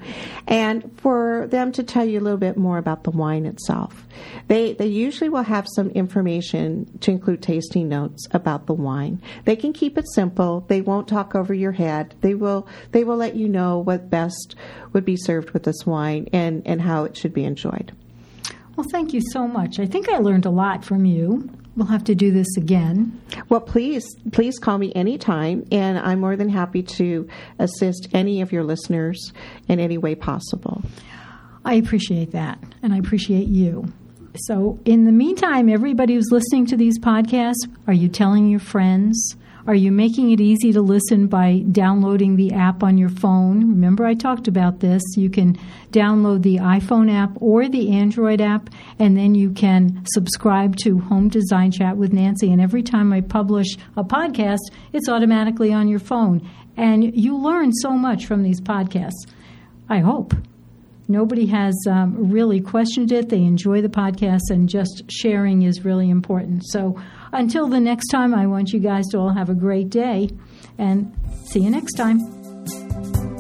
And 0.47 0.91
for 0.99 1.47
them 1.51 1.71
to 1.73 1.83
tell 1.83 2.03
you 2.05 2.19
a 2.19 2.21
little 2.21 2.39
bit 2.39 2.57
more 2.57 2.77
about 2.77 3.03
the 3.03 3.12
wine 3.12 3.45
itself. 3.45 4.05
They 4.47 4.73
they 4.73 4.88
usually 4.88 5.29
will 5.29 5.43
have 5.43 5.67
some 5.75 5.89
information 5.91 6.97
to 7.01 7.12
include 7.12 7.41
tasting 7.41 7.88
notes 7.89 8.27
about 8.31 8.65
the 8.65 8.73
wine. 8.73 9.21
They 9.45 9.55
can 9.55 9.73
keep 9.73 9.97
it 9.97 10.05
simple. 10.13 10.65
They 10.67 10.81
won't 10.81 11.07
talk 11.07 11.35
over 11.35 11.53
your 11.53 11.71
head. 11.73 12.15
They 12.21 12.33
will 12.35 12.67
they 12.91 13.03
will 13.03 13.17
let 13.17 13.35
you 13.35 13.47
know 13.47 13.77
what 13.79 14.09
best 14.09 14.55
would 14.93 15.05
be 15.05 15.15
served 15.17 15.51
with 15.51 15.63
this 15.63 15.85
wine 15.85 16.27
and, 16.33 16.63
and 16.65 16.81
how 16.81 17.03
it 17.03 17.15
should 17.15 17.33
be 17.33 17.43
enjoyed. 17.45 17.91
Well, 18.75 18.88
thank 18.91 19.13
you 19.13 19.21
so 19.31 19.47
much. 19.47 19.79
I 19.79 19.85
think 19.85 20.09
I 20.09 20.17
learned 20.17 20.45
a 20.45 20.49
lot 20.49 20.83
from 20.85 21.05
you. 21.05 21.49
We'll 21.79 21.87
have 21.87 22.03
to 22.03 22.15
do 22.15 22.29
this 22.33 22.57
again. 22.57 23.21
Well, 23.47 23.61
please, 23.61 24.05
please 24.33 24.59
call 24.59 24.77
me 24.77 24.91
anytime, 24.95 25.65
and 25.71 25.97
I'm 25.97 26.19
more 26.19 26.35
than 26.35 26.49
happy 26.49 26.83
to 26.83 27.25
assist 27.57 28.09
any 28.11 28.41
of 28.41 28.51
your 28.51 28.65
listeners 28.65 29.31
in 29.69 29.79
any 29.79 29.97
way 29.97 30.13
possible. 30.15 30.83
I 31.63 31.75
appreciate 31.75 32.31
that, 32.31 32.59
and 32.83 32.93
I 32.93 32.97
appreciate 32.97 33.47
you. 33.47 33.93
So, 34.35 34.77
in 34.83 35.05
the 35.05 35.13
meantime, 35.13 35.69
everybody 35.69 36.15
who's 36.15 36.27
listening 36.31 36.65
to 36.65 36.75
these 36.75 36.99
podcasts, 36.99 37.65
are 37.87 37.93
you 37.93 38.09
telling 38.09 38.49
your 38.49 38.59
friends? 38.59 39.37
Are 39.69 39.75
you 39.75 39.91
making 39.91 40.32
it 40.32 40.41
easy 40.41 40.73
to 40.73 40.82
listen 40.82 41.27
by 41.27 41.63
downloading 41.71 42.38
the 42.38 42.53
app 42.53 42.82
on 42.82 42.97
your 42.97 43.10
phone? 43.10 43.69
Remember, 43.69 44.03
I 44.03 44.15
talked 44.15 44.47
about 44.47 44.79
this. 44.79 45.03
You 45.15 45.29
can 45.29 45.60
download 45.91 46.41
the 46.41 46.55
iPhone 46.55 47.13
app 47.13 47.34
or 47.39 47.69
the 47.69 47.91
Android 47.91 48.41
app, 48.41 48.71
and 48.97 49.15
then 49.15 49.36
you 49.36 49.51
can 49.51 50.03
subscribe 50.13 50.75
to 50.77 50.97
Home 50.97 51.29
Design 51.29 51.69
Chat 51.69 51.97
with 51.97 52.13
Nancy. 52.13 52.51
And 52.51 52.60
every 52.60 52.82
time 52.82 53.13
I 53.13 53.21
publish 53.21 53.77
a 53.95 54.03
podcast, 54.03 54.58
it's 54.91 55.08
automatically 55.08 55.71
on 55.71 55.88
your 55.88 55.99
phone. 55.99 56.41
And 56.75 57.15
you 57.15 57.38
learn 57.38 57.71
so 57.71 57.91
much 57.91 58.25
from 58.25 58.41
these 58.41 58.60
podcasts. 58.60 59.27
I 59.88 59.99
hope. 59.99 60.34
Nobody 61.10 61.48
has 61.48 61.76
um, 61.89 62.32
really 62.32 62.62
questioned 62.62 63.12
it. 63.12 63.30
They 63.30 63.43
enjoy 63.43 63.82
the 63.82 63.89
podcast, 63.89 64.52
and 64.52 64.69
just 64.69 65.04
sharing 65.10 65.63
is 65.63 65.84
really 65.84 66.10
important. 66.10 66.63
So, 66.67 66.95
until 67.34 67.67
the 67.67 67.80
next 67.80 68.08
time, 68.10 68.34
I 68.34 68.45
want 68.45 68.72
you 68.72 68.80
guys 68.80 69.06
to 69.12 69.17
all 69.17 69.34
have 69.34 69.50
a 69.50 69.56
great 69.56 69.89
day 69.89 70.30
and 70.78 71.12
see 71.45 71.62
you 71.62 71.72
next 71.72 71.95
time. 71.95 73.38